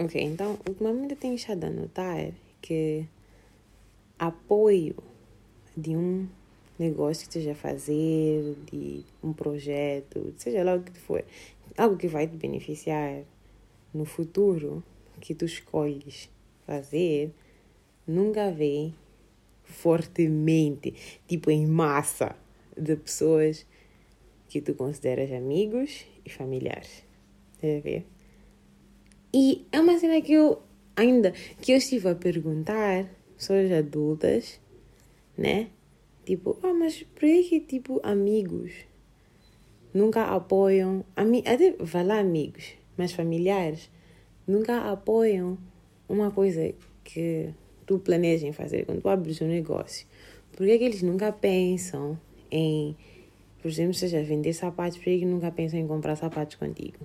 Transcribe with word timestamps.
Ok, 0.00 0.22
então, 0.22 0.56
ultimamente 0.68 1.14
eu 1.14 1.16
tenho 1.16 1.34
estado 1.34 1.64
a 1.64 1.70
notar 1.70 2.30
que 2.62 3.04
apoio 4.16 4.94
de 5.76 5.96
um 5.96 6.28
negócio 6.78 7.24
que 7.24 7.36
esteja 7.36 7.50
a 7.50 7.56
fazer, 7.56 8.54
de 8.70 9.04
um 9.20 9.32
projeto, 9.32 10.32
seja 10.36 10.62
lá 10.62 10.76
o 10.76 10.82
que 10.84 10.96
for, 11.00 11.24
algo 11.76 11.96
que 11.96 12.06
vai 12.06 12.28
te 12.28 12.36
beneficiar 12.36 13.24
no 13.92 14.04
futuro, 14.04 14.84
que 15.20 15.34
tu 15.34 15.44
escolhes 15.44 16.30
fazer, 16.64 17.32
nunca 18.06 18.52
vem 18.52 18.94
fortemente, 19.64 20.94
tipo 21.26 21.50
em 21.50 21.66
massa, 21.66 22.36
de 22.76 22.94
pessoas 22.94 23.66
que 24.48 24.60
tu 24.60 24.74
consideras 24.74 25.32
amigos 25.32 26.06
e 26.24 26.30
familiares. 26.30 27.02
Estás 27.56 27.78
a 27.78 27.80
ver? 27.80 28.17
E 29.32 29.66
é 29.70 29.80
uma 29.80 29.98
cena 29.98 30.20
que 30.20 30.32
eu 30.32 30.62
ainda 30.96 31.32
que 31.60 31.72
eu 31.72 31.76
estive 31.76 32.08
a 32.08 32.14
perguntar 32.14 33.06
pessoas 33.36 33.70
adultas, 33.70 34.60
né? 35.36 35.68
Tipo, 36.24 36.58
ah, 36.62 36.74
mas 36.74 37.02
por 37.02 37.20
que 37.20 37.60
tipo 37.60 38.00
amigos 38.02 38.72
nunca 39.92 40.24
apoiam, 40.24 41.04
ami 41.16 41.42
até 41.46 41.74
vai 41.78 42.04
lá 42.04 42.18
amigos, 42.18 42.74
mas 42.96 43.12
familiares 43.12 43.90
nunca 44.46 44.90
apoiam 44.90 45.58
uma 46.08 46.30
coisa 46.30 46.74
que 47.04 47.50
tu 47.86 47.98
planejas 47.98 48.54
fazer 48.56 48.84
quando 48.84 49.00
tu 49.00 49.08
abres 49.08 49.40
um 49.40 49.46
negócio. 49.46 50.06
Por 50.52 50.66
que, 50.66 50.78
que 50.78 50.84
eles 50.84 51.02
nunca 51.02 51.32
pensam 51.32 52.18
em, 52.50 52.96
por 53.62 53.68
exemplo, 53.68 53.94
seja 53.94 54.22
vender 54.22 54.52
sapatos, 54.52 54.98
por 54.98 55.04
que, 55.04 55.20
que 55.20 55.24
nunca 55.24 55.50
pensam 55.50 55.78
em 55.78 55.86
comprar 55.86 56.16
sapatos 56.16 56.56
contigo? 56.56 56.98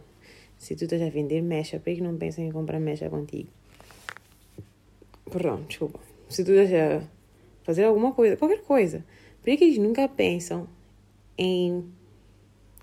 Se 0.57 0.75
tu 0.75 0.85
estás 0.85 1.01
a 1.01 1.09
vender 1.09 1.41
mecha, 1.41 1.79
por 1.79 1.93
que 1.93 2.01
não 2.01 2.17
pensam 2.17 2.43
em 2.43 2.51
comprar 2.51 2.79
mecha 2.79 3.09
contigo? 3.09 3.49
Pronto, 5.29 5.67
desculpa. 5.67 5.99
Se 6.29 6.43
tu 6.43 6.51
estás 6.51 6.73
a 6.73 7.07
fazer 7.63 7.83
alguma 7.83 8.13
coisa, 8.13 8.37
qualquer 8.37 8.61
coisa, 8.61 9.05
por 9.41 9.57
que 9.57 9.63
eles 9.63 9.77
nunca 9.77 10.07
pensam 10.07 10.67
em 11.37 11.83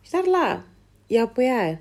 estar 0.03 0.27
lá 0.27 0.67
e 1.09 1.17
apoiar? 1.17 1.81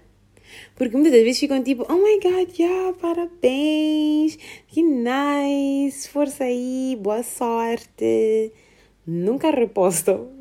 Porque 0.76 0.96
muitas 0.96 1.22
vezes 1.22 1.40
ficam 1.40 1.62
tipo, 1.64 1.86
oh 1.90 1.98
my 1.98 2.20
god, 2.20 2.58
yeah, 2.58 2.94
parabéns, 2.94 4.38
que 4.68 4.82
nice, 4.82 6.10
força 6.10 6.46
aí, 6.46 6.98
boa 7.00 7.24
sorte. 7.24 8.52
Nunca 9.06 9.52
repostam 9.52 10.39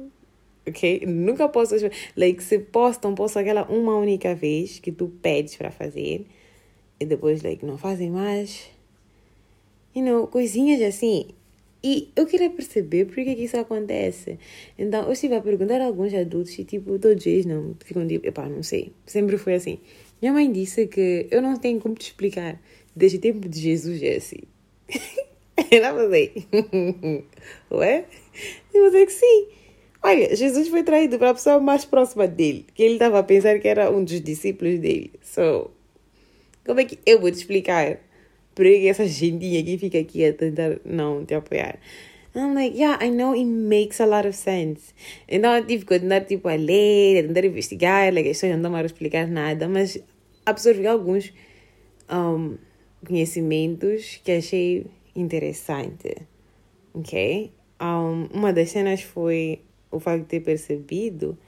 ok? 0.68 1.04
Nunca 1.06 1.48
posso, 1.48 1.74
like, 2.16 2.42
se 2.42 2.58
postam, 2.58 3.14
postam 3.14 3.42
aquela 3.42 3.64
uma 3.64 3.96
única 3.96 4.34
vez 4.34 4.78
que 4.78 4.92
tu 4.92 5.08
pedes 5.22 5.56
para 5.56 5.70
fazer 5.70 6.26
e 7.00 7.06
depois, 7.06 7.42
like, 7.42 7.64
não 7.64 7.78
fazem 7.78 8.10
mais. 8.10 8.70
You 9.94 10.04
know, 10.04 10.26
coisinhas 10.26 10.82
assim. 10.82 11.28
E 11.82 12.08
eu 12.16 12.26
queria 12.26 12.50
perceber 12.50 13.04
por 13.04 13.14
que, 13.14 13.36
que 13.36 13.44
isso 13.44 13.56
acontece. 13.56 14.38
Então, 14.76 15.04
eu 15.04 15.12
estive 15.12 15.36
a 15.36 15.40
perguntar 15.40 15.80
a 15.80 15.84
alguns 15.84 16.12
adultos 16.12 16.58
e, 16.58 16.64
tipo, 16.64 16.98
todos 16.98 17.24
eles 17.24 17.46
não 17.46 17.76
ficam 17.84 18.06
tipo, 18.06 18.26
epá, 18.26 18.48
não 18.48 18.62
sei. 18.62 18.92
Sempre 19.06 19.38
foi 19.38 19.54
assim. 19.54 19.78
Minha 20.20 20.32
mãe 20.32 20.50
disse 20.50 20.88
que 20.88 21.28
eu 21.30 21.40
não 21.40 21.56
tenho 21.56 21.78
como 21.78 21.94
te 21.94 22.06
explicar. 22.06 22.60
Desde 22.96 23.18
o 23.18 23.20
tempo 23.20 23.48
de 23.48 23.60
Jesus 23.60 24.02
é 24.02 24.16
assim. 24.16 24.40
Ela 25.70 25.94
falei, 25.94 26.32
ué? 27.70 28.04
Eu 28.74 28.90
falei 28.90 29.06
que 29.06 29.12
sim. 29.12 29.48
Olha, 30.02 30.34
Jesus 30.34 30.68
foi 30.68 30.82
traído 30.82 31.18
para 31.18 31.30
a 31.30 31.34
pessoa 31.34 31.58
mais 31.58 31.84
próxima 31.84 32.26
dele, 32.28 32.66
que 32.74 32.82
ele 32.82 32.94
estava 32.94 33.18
a 33.18 33.22
pensar 33.22 33.58
que 33.58 33.66
era 33.66 33.90
um 33.90 34.04
dos 34.04 34.20
discípulos 34.20 34.78
dele. 34.78 35.12
So, 35.22 35.70
como 36.64 36.80
é 36.80 36.84
que 36.84 36.98
eu 37.04 37.20
vou 37.20 37.30
te 37.30 37.38
explicar 37.38 37.98
por 38.54 38.64
que 38.64 38.88
essa 38.88 39.06
gentinha 39.06 39.60
aqui 39.60 39.76
fica 39.78 39.98
aqui 39.98 40.24
a 40.24 40.32
tentar 40.32 40.78
não 40.84 41.24
te 41.24 41.34
apoiar? 41.34 41.78
I'm 42.34 42.54
like, 42.54 42.76
yeah, 42.78 43.04
I 43.04 43.10
know 43.10 43.32
it 43.32 43.44
makes 43.44 44.00
a 44.00 44.06
lot 44.06 44.26
of 44.26 44.36
sense. 44.36 44.94
Então 45.26 45.56
eu 45.56 45.66
tive 45.66 45.84
que 45.84 45.94
andar 45.94 46.24
tipo 46.24 46.48
a 46.48 46.54
ler, 46.54 47.24
a 47.24 47.26
tentar 47.26 47.44
investigar, 47.44 48.12
like, 48.12 48.28
as 48.28 48.36
pessoas 48.36 48.52
não 48.52 48.58
estão 48.58 48.74
a 48.76 48.84
explicar 48.84 49.26
nada, 49.26 49.68
mas 49.68 49.98
absorvi 50.46 50.86
alguns 50.86 51.32
um, 52.08 52.56
conhecimentos 53.04 54.20
que 54.22 54.32
achei 54.32 54.86
interessante. 55.16 56.16
Ok? 56.94 57.52
Um, 57.80 58.28
uma 58.32 58.52
das 58.52 58.70
cenas 58.70 59.02
foi 59.02 59.60
o 59.90 60.00
facto 60.00 60.22
de 60.22 60.28
ter 60.28 60.40
percebido 60.40 61.38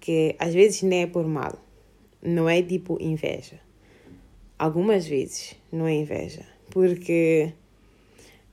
que 0.00 0.34
às 0.38 0.54
vezes 0.54 0.82
nem 0.82 1.02
é 1.02 1.06
por 1.06 1.26
mal, 1.26 1.58
não 2.22 2.48
é 2.48 2.62
tipo 2.62 2.98
inveja. 3.00 3.60
Algumas 4.58 5.06
vezes 5.06 5.54
não 5.70 5.86
é 5.86 5.94
inveja, 5.94 6.44
porque 6.70 7.52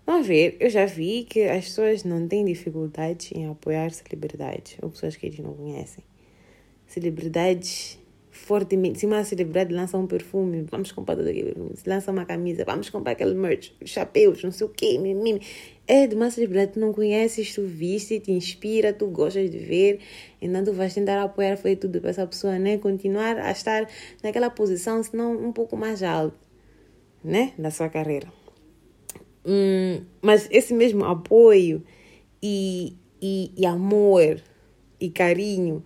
vamos 0.06 0.28
ver, 0.28 0.56
eu 0.60 0.70
já 0.70 0.86
vi 0.86 1.24
que 1.24 1.44
as 1.44 1.66
pessoas 1.66 2.04
não 2.04 2.28
têm 2.28 2.46
dificuldades 2.46 3.32
em 3.32 3.48
apoiar 3.48 3.92
celebridades 3.92 4.78
ou 4.82 4.90
pessoas 4.90 5.16
que 5.16 5.26
eles 5.26 5.40
não 5.40 5.54
conhecem. 5.54 6.04
Celebridades 6.88 8.00
fortemente. 8.36 9.00
Se 9.00 9.06
uma 9.06 9.24
celebridade 9.24 9.74
lança 9.74 9.98
um 9.98 10.06
perfume, 10.06 10.66
vamos 10.70 10.92
comprar 10.92 11.16
tudo 11.16 11.30
aquilo. 11.30 11.72
Se 11.76 11.90
lança 11.90 12.12
uma 12.12 12.26
camisa, 12.26 12.64
vamos 12.66 12.90
comprar 12.90 13.14
aquele 13.14 13.34
merch, 13.34 13.72
chapéus, 13.86 14.44
não 14.44 14.52
sei 14.52 14.68
o 14.68 14.70
quê, 14.70 14.98
mimimi. 14.98 15.42
É 15.88 16.08
de 16.08 16.16
que 16.16 16.68
tu 16.68 16.80
não 16.80 16.92
conheces, 16.92 17.54
tu 17.54 17.62
viste, 17.64 18.20
te 18.20 18.32
inspira, 18.32 18.92
tu 18.92 19.08
gostas 19.08 19.52
de 19.52 19.60
ver, 19.60 20.00
então 20.42 20.64
tu 20.64 20.74
vais 20.74 20.92
tentar 20.92 21.22
apoiar 21.22 21.58
foi 21.58 21.76
tudo 21.76 22.02
para 22.02 22.10
essa 22.10 22.26
pessoa, 22.26 22.58
né? 22.58 22.80
Continuar 22.80 23.38
a 23.38 23.52
estar 23.52 23.88
naquela 24.24 24.50
posição, 24.50 25.04
se 25.04 25.16
não 25.16 25.38
um 25.38 25.52
pouco 25.52 25.78
mais 25.78 26.02
alto, 26.02 26.40
né? 27.24 27.54
Da 27.58 27.70
sua 27.70 27.88
carreira. 27.88 28.28
Hum, 29.46 30.04
mas 30.24 30.48
esse 30.50 30.74
mesmo 30.74 31.06
apoio 31.06 31.84
e, 32.42 32.98
e, 33.22 33.52
e 33.56 33.66
amor 33.68 34.42
e 35.00 35.12
carinho 35.12 35.84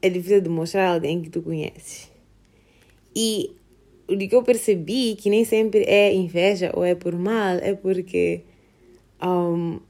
é 0.00 0.08
difícil 0.08 0.42
demonstrar 0.42 0.90
a 0.90 0.94
alguém 0.94 1.20
que 1.20 1.30
tu 1.30 1.42
conheces. 1.42 2.08
E 3.16 3.50
o 4.06 4.16
que 4.16 4.34
eu 4.34 4.44
percebi 4.44 5.16
que 5.16 5.28
nem 5.28 5.44
sempre 5.44 5.82
é 5.84 6.14
inveja 6.14 6.70
ou 6.72 6.84
é 6.84 6.94
por 6.94 7.16
mal, 7.16 7.56
é 7.56 7.74
porque 7.74 8.42
um, 9.22 9.80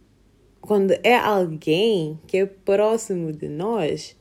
quando 0.60 0.92
é 1.02 1.14
alguém 1.14 2.18
que 2.26 2.38
é 2.38 2.46
próximo 2.46 3.32
de 3.32 3.48
nós 3.48 4.16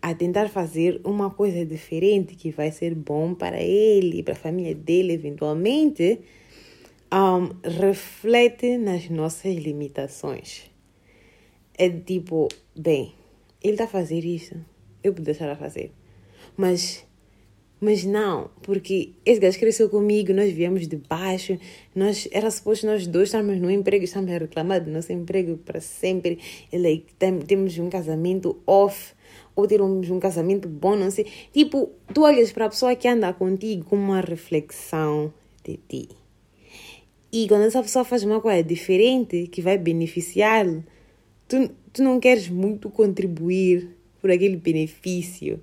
a 0.00 0.14
tentar 0.14 0.48
fazer 0.48 1.00
uma 1.04 1.30
coisa 1.30 1.64
diferente 1.66 2.34
que 2.34 2.50
vai 2.50 2.70
ser 2.70 2.94
bom 2.94 3.34
para 3.34 3.60
ele, 3.60 4.22
para 4.22 4.32
a 4.32 4.36
família 4.36 4.74
dele 4.74 5.12
eventualmente, 5.12 6.20
um, 7.12 7.50
reflete 7.68 8.78
nas 8.78 9.10
nossas 9.10 9.54
limitações. 9.56 10.70
É 11.76 11.88
tipo, 11.88 12.48
bem, 12.76 13.14
ele 13.62 13.74
está 13.74 13.84
a 13.84 13.88
fazer 13.88 14.24
isso, 14.24 14.54
eu 15.02 15.12
vou 15.12 15.22
deixar 15.22 15.50
a 15.50 15.56
fazer. 15.56 15.92
Mas 16.56 17.04
mas 17.80 18.04
não, 18.04 18.50
porque 18.62 19.12
esse 19.24 19.40
gajo 19.40 19.58
cresceu 19.58 19.88
comigo, 19.88 20.34
nós 20.34 20.52
viemos 20.52 20.86
de 20.86 20.96
baixo, 20.96 21.58
nós, 21.94 22.28
era 22.30 22.50
suposto 22.50 22.86
nós 22.86 23.06
dois 23.06 23.28
estarmos 23.28 23.58
no 23.58 23.70
emprego, 23.70 24.04
estamos 24.04 24.30
a 24.30 24.38
reclamar 24.38 24.84
do 24.84 24.90
nosso 24.90 25.10
emprego 25.12 25.56
para 25.56 25.80
sempre, 25.80 26.38
ele, 26.70 27.06
tem, 27.18 27.38
temos 27.38 27.78
um 27.78 27.88
casamento 27.88 28.60
off, 28.66 29.14
ou 29.56 29.66
termos 29.66 30.10
um 30.10 30.20
casamento 30.20 30.68
bom, 30.68 30.94
não 30.94 31.10
sei. 31.10 31.26
Tipo, 31.52 31.90
tu 32.12 32.22
olhas 32.22 32.52
para 32.52 32.66
a 32.66 32.68
pessoa 32.68 32.94
que 32.94 33.08
anda 33.08 33.32
contigo 33.32 33.84
com 33.84 33.96
uma 33.96 34.20
reflexão 34.20 35.32
de 35.64 35.78
ti. 35.88 36.08
E 37.32 37.46
quando 37.48 37.62
essa 37.62 37.82
pessoa 37.82 38.04
faz 38.04 38.24
uma 38.24 38.40
coisa 38.40 38.62
diferente 38.62 39.46
que 39.46 39.62
vai 39.62 39.78
beneficiá-lo, 39.78 40.84
tu, 41.48 41.70
tu 41.92 42.02
não 42.02 42.18
queres 42.18 42.48
muito 42.48 42.90
contribuir 42.90 43.96
por 44.20 44.30
aquele 44.30 44.56
benefício, 44.56 45.62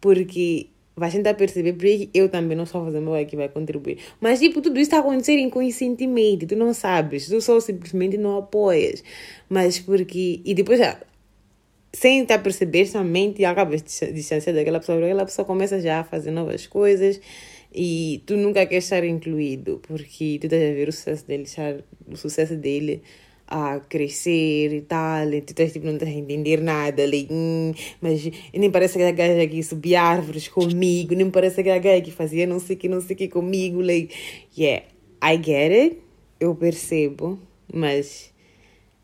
porque 0.00 0.68
vais 0.96 1.12
tentar 1.12 1.34
perceber 1.34 1.74
porque 1.74 2.08
eu 2.14 2.28
também 2.28 2.56
não 2.56 2.64
estou 2.64 2.84
fazendo 2.84 3.12
algo 3.12 3.26
que 3.26 3.36
vai 3.36 3.48
contribuir. 3.48 3.98
Mas, 4.20 4.40
tipo, 4.40 4.62
tudo 4.62 4.80
isso 4.80 4.88
está 4.88 4.98
acontecendo 4.98 5.40
inconscientemente, 5.40 6.46
tu 6.46 6.56
não 6.56 6.72
sabes, 6.72 7.28
tu 7.28 7.40
só 7.40 7.60
simplesmente 7.60 8.16
não 8.16 8.38
apoias. 8.38 9.04
Mas 9.48 9.78
porque. 9.78 10.40
E 10.44 10.54
depois 10.54 10.78
já. 10.78 10.98
Sem 11.92 12.22
estar 12.22 12.40
perceber, 12.40 12.86
somente 12.86 13.42
acabas 13.44 13.82
distanciando 14.12 14.58
daquela 14.58 14.80
pessoa, 14.80 14.98
aquela 14.98 15.24
pessoa 15.24 15.46
começa 15.46 15.80
já 15.80 16.00
a 16.00 16.04
fazer 16.04 16.30
novas 16.30 16.66
coisas 16.66 17.18
e 17.74 18.22
tu 18.26 18.36
nunca 18.36 18.66
queres 18.66 18.84
estar 18.84 19.02
incluído, 19.04 19.80
porque 19.86 20.38
tu 20.38 20.44
estás 20.44 20.62
a 20.62 20.74
ver 20.74 20.88
o 20.88 20.92
sucesso 20.92 21.26
dele, 21.26 21.44
o 22.06 22.16
sucesso 22.16 22.56
dele 22.56 23.02
a 23.46 23.80
crescer 23.80 24.72
e 24.72 24.80
tal, 24.82 25.32
e 25.32 25.40
tu 25.40 25.50
estás 25.50 25.72
tipo, 25.72 25.86
não 25.86 25.94
estás 25.94 26.10
a 26.10 26.14
entender 26.14 26.60
nada, 26.60 27.04
like, 27.04 27.28
hum, 27.30 27.72
mas 28.00 28.28
nem 28.52 28.70
parece 28.70 28.98
aquela 28.98 29.12
gaja 29.12 29.46
que 29.46 29.62
subia 29.62 30.02
árvores 30.02 30.48
comigo, 30.48 31.14
nem 31.14 31.30
parece 31.30 31.60
aquela 31.60 31.78
gaja 31.78 32.00
que 32.00 32.10
fazia 32.10 32.46
não 32.46 32.58
sei 32.58 32.76
o 32.76 32.78
que, 32.78 32.88
não 32.88 33.00
sei 33.00 33.14
o 33.14 33.18
que 33.18 33.28
comigo, 33.28 33.80
like, 33.80 34.14
yeah, 34.56 34.84
I 35.22 35.36
get 35.36 35.72
it, 35.72 35.98
eu 36.40 36.54
percebo, 36.54 37.38
mas 37.72 38.32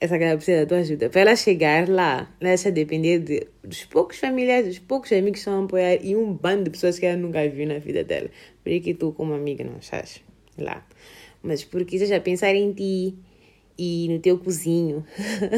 essa 0.00 0.18
gaja 0.18 0.36
precisa 0.36 0.60
da 0.60 0.66
tua 0.66 0.78
ajuda. 0.78 1.08
Para 1.10 1.20
ela 1.20 1.36
chegar 1.36 1.88
lá, 1.88 2.28
ela 2.40 2.50
deixa 2.50 2.70
depender 2.72 3.20
de, 3.20 3.46
dos 3.62 3.84
poucos 3.84 4.18
familiares, 4.18 4.66
dos 4.66 4.78
poucos 4.80 5.12
amigos 5.12 5.32
que 5.32 5.38
estão 5.38 5.60
a 5.60 5.64
apoiar 5.64 6.04
e 6.04 6.16
um 6.16 6.32
bando 6.32 6.64
de 6.64 6.70
pessoas 6.70 6.98
que 6.98 7.06
ela 7.06 7.16
nunca 7.16 7.48
viu 7.48 7.66
na 7.68 7.78
vida 7.78 8.02
dela. 8.02 8.28
Por 8.64 8.80
que 8.80 8.94
tu, 8.94 9.12
como 9.12 9.32
amiga, 9.32 9.62
não 9.62 9.76
achas? 9.76 10.20
lá. 10.58 10.86
Mas 11.42 11.64
porque 11.64 12.04
já 12.04 12.20
pensar 12.20 12.54
em 12.54 12.72
ti 12.72 13.14
e 13.82 14.08
no 14.08 14.20
teu 14.20 14.38
cozinho 14.38 15.04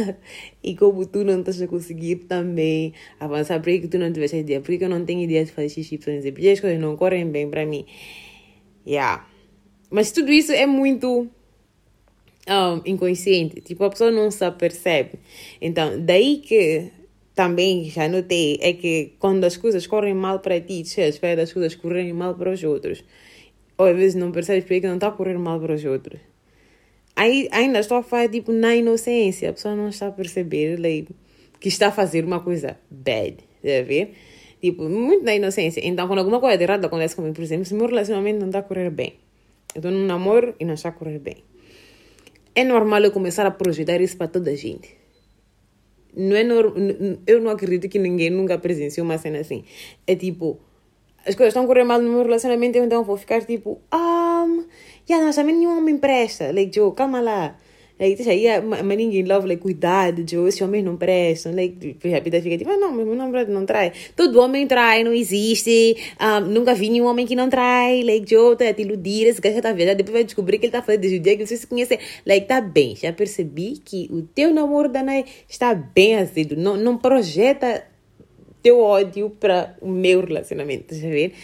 e 0.65 0.75
como 0.75 1.05
tu 1.05 1.23
não 1.25 1.41
estás 1.41 1.61
a 1.61 1.67
conseguir 1.67 2.17
também 2.26 2.94
avançar, 3.21 3.61
por 3.61 3.71
que 3.71 3.87
tu 3.87 3.99
não 3.99 4.11
tiveste 4.11 4.38
ideia, 4.38 4.61
por 4.61 4.76
que 4.79 4.82
eu 4.82 4.88
não 4.88 5.05
tenho 5.05 5.21
ideia 5.21 5.44
de 5.44 5.53
fazer 5.53 5.69
xixi, 5.69 5.99
porque 5.99 6.49
as 6.49 6.61
coisas 6.61 6.81
não 6.81 6.97
correm 6.97 7.31
bem 7.31 7.50
para 7.50 7.67
mim. 7.67 7.85
Yeah. 8.87 9.26
Mas 9.91 10.11
tudo 10.11 10.32
isso 10.32 10.53
é 10.53 10.67
muito 10.67 11.29
um, 12.49 12.81
inconsciente, 12.87 13.61
tipo, 13.61 13.85
a 13.85 13.91
pessoa 13.91 14.11
não 14.11 14.31
se 14.31 14.44
apercebe. 14.44 15.19
Então, 15.61 16.00
daí 16.00 16.38
que 16.38 16.91
também 17.35 17.85
já 17.91 18.09
notei 18.09 18.59
é 18.62 18.73
que 18.73 19.12
quando 19.19 19.44
as 19.44 19.59
coisas 19.59 19.87
correm 19.87 20.15
mal 20.15 20.38
para 20.41 20.59
ti, 20.61 20.82
você 20.82 21.03
espera 21.03 21.43
as 21.43 21.53
coisas 21.53 21.75
correrem 21.75 22.15
mal 22.15 22.35
para 22.35 22.53
os 22.53 22.65
outros. 22.65 23.05
Ou 23.76 23.87
às 23.87 23.97
vezes 23.97 24.15
não 24.15 24.32
percebes 24.32 24.65
porque 24.65 24.87
não 24.87 24.94
está 24.94 25.09
a 25.09 25.12
correr 25.12 25.38
mal 25.38 25.61
para 25.61 25.75
os 25.75 25.85
outros. 25.85 26.21
Aí 27.16 27.49
ainda 27.52 27.78
estou 27.78 27.99
a 27.99 28.02
falar 28.02 28.28
tipo 28.28 28.52
na 28.52 28.75
inocência, 28.75 29.50
a 29.50 29.52
pessoa 29.52 29.76
não 29.76 29.88
está 29.88 30.08
a 30.08 30.12
perceber 30.12 30.78
like, 30.81 31.14
que 31.61 31.69
está 31.69 31.88
a 31.88 31.93
fazer 31.93 32.25
uma 32.25 32.40
coisa 32.40 32.78
bad, 32.90 33.37
a 33.62 33.82
ver? 33.82 34.14
Tipo, 34.61 34.88
muito 34.88 35.25
na 35.25 35.34
inocência. 35.34 35.81
Então, 35.84 36.06
quando 36.06 36.20
alguma 36.20 36.40
coisa 36.40 36.56
de 36.56 36.64
errado 36.64 36.84
acontece 36.87 37.14
comigo, 37.14 37.34
por 37.34 37.43
exemplo, 37.43 37.64
se 37.66 37.75
meu 37.75 37.87
relacionamento 37.87 38.40
não 38.40 38.46
está 38.46 38.61
a 38.61 38.62
correr 38.62 38.90
bem, 38.90 39.14
eu 39.75 39.78
estou 39.78 39.90
num 39.90 40.06
namoro 40.06 40.55
e 40.58 40.64
não 40.64 40.75
está 40.75 40.88
a 40.88 40.93
correr 40.93 41.19
bem. 41.19 41.37
É 42.55 42.64
normal 42.64 43.02
eu 43.02 43.11
começar 43.11 43.44
a 43.46 43.50
projetar 43.50 44.00
isso 44.00 44.16
para 44.16 44.28
toda 44.28 44.50
a 44.50 44.56
gente 44.56 45.05
não 46.16 46.37
é 46.37 46.44
norm... 46.44 46.72
eu 47.26 47.40
não 47.40 47.50
acredito 47.50 47.88
que 47.88 47.99
ninguém 47.99 48.31
nunca 48.31 48.58
presenciou 48.58 49.05
uma 49.05 49.19
cena 49.19 49.40
assim. 49.40 49.64
É 50.06 50.14
tipo, 50.14 50.61
as 51.26 51.34
coisas 51.34 51.49
estão 51.49 51.64
a 51.64 51.66
correr 51.66 51.84
mal 51.84 52.00
no 52.00 52.11
meu 52.11 52.22
relacionamento, 52.22 52.78
então 52.78 53.02
vou 53.05 53.16
ficar 53.16 53.44
tipo, 53.44 53.81
ah, 53.90 54.46
yeah, 55.08 55.24
mas 55.24 55.36
também 55.36 55.56
nenhum 55.56 55.78
homem 55.78 55.98
presta. 55.98 56.52
Like, 56.52 56.74
Joe, 56.74 56.92
calma 56.94 57.20
lá. 57.20 57.56
Like, 57.98 58.16
deixa 58.16 58.32
aí, 58.32 58.60
mas 58.60 58.98
ninguém 58.98 59.22
love, 59.22 59.46
like, 59.46 59.62
cuidado, 59.62 60.24
Joe, 60.28 60.48
esses 60.48 60.60
homens 60.60 60.84
não 60.84 60.96
prestam. 60.96 61.54
Like, 61.54 61.96
a 62.12 62.20
vida 62.20 62.42
fica 62.42 62.58
tipo, 62.58 62.70
ah, 62.70 62.76
não, 62.76 62.92
meu 62.92 63.06
namorado 63.14 63.52
não 63.52 63.64
trai. 63.64 63.92
Todo 64.16 64.40
homem 64.40 64.66
trai, 64.66 65.04
não 65.04 65.12
existe. 65.12 65.96
Um, 66.20 66.40
nunca 66.40 66.74
vi 66.74 66.90
nenhum 66.90 67.06
homem 67.06 67.24
que 67.24 67.36
não 67.36 67.48
trai. 67.48 68.02
Like, 68.02 68.28
Joe, 68.28 68.56
tá 68.56 68.72
te 68.72 68.82
iludir, 68.82 69.28
esse 69.28 69.40
gajo 69.40 69.62
tá 69.62 69.72
vendo. 69.72 69.94
Depois 69.96 70.12
vai 70.12 70.24
descobrir 70.24 70.58
que 70.58 70.66
ele 70.66 70.72
tá 70.72 70.82
fazendo 70.82 71.02
desde 71.02 71.18
o 71.18 71.22
dia 71.22 71.36
que 71.36 71.46
você 71.46 71.56
se 71.56 71.66
conhece. 71.68 71.96
Like, 72.26 72.48
tá 72.48 72.60
bem, 72.60 72.96
já 72.96 73.12
percebi 73.12 73.78
que 73.84 74.08
o 74.10 74.22
teu 74.22 74.52
namoro, 74.52 74.88
Danai, 74.88 75.24
está 75.48 75.72
bem 75.72 76.16
azedo. 76.16 76.56
Não, 76.56 76.76
não 76.76 76.98
projeta 76.98 77.84
teu 78.60 78.80
ódio 78.80 79.28
para 79.28 79.76
o 79.80 79.88
meu 79.88 80.24
relacionamento, 80.24 80.94
tá 80.94 80.96
vendo? 81.00 81.34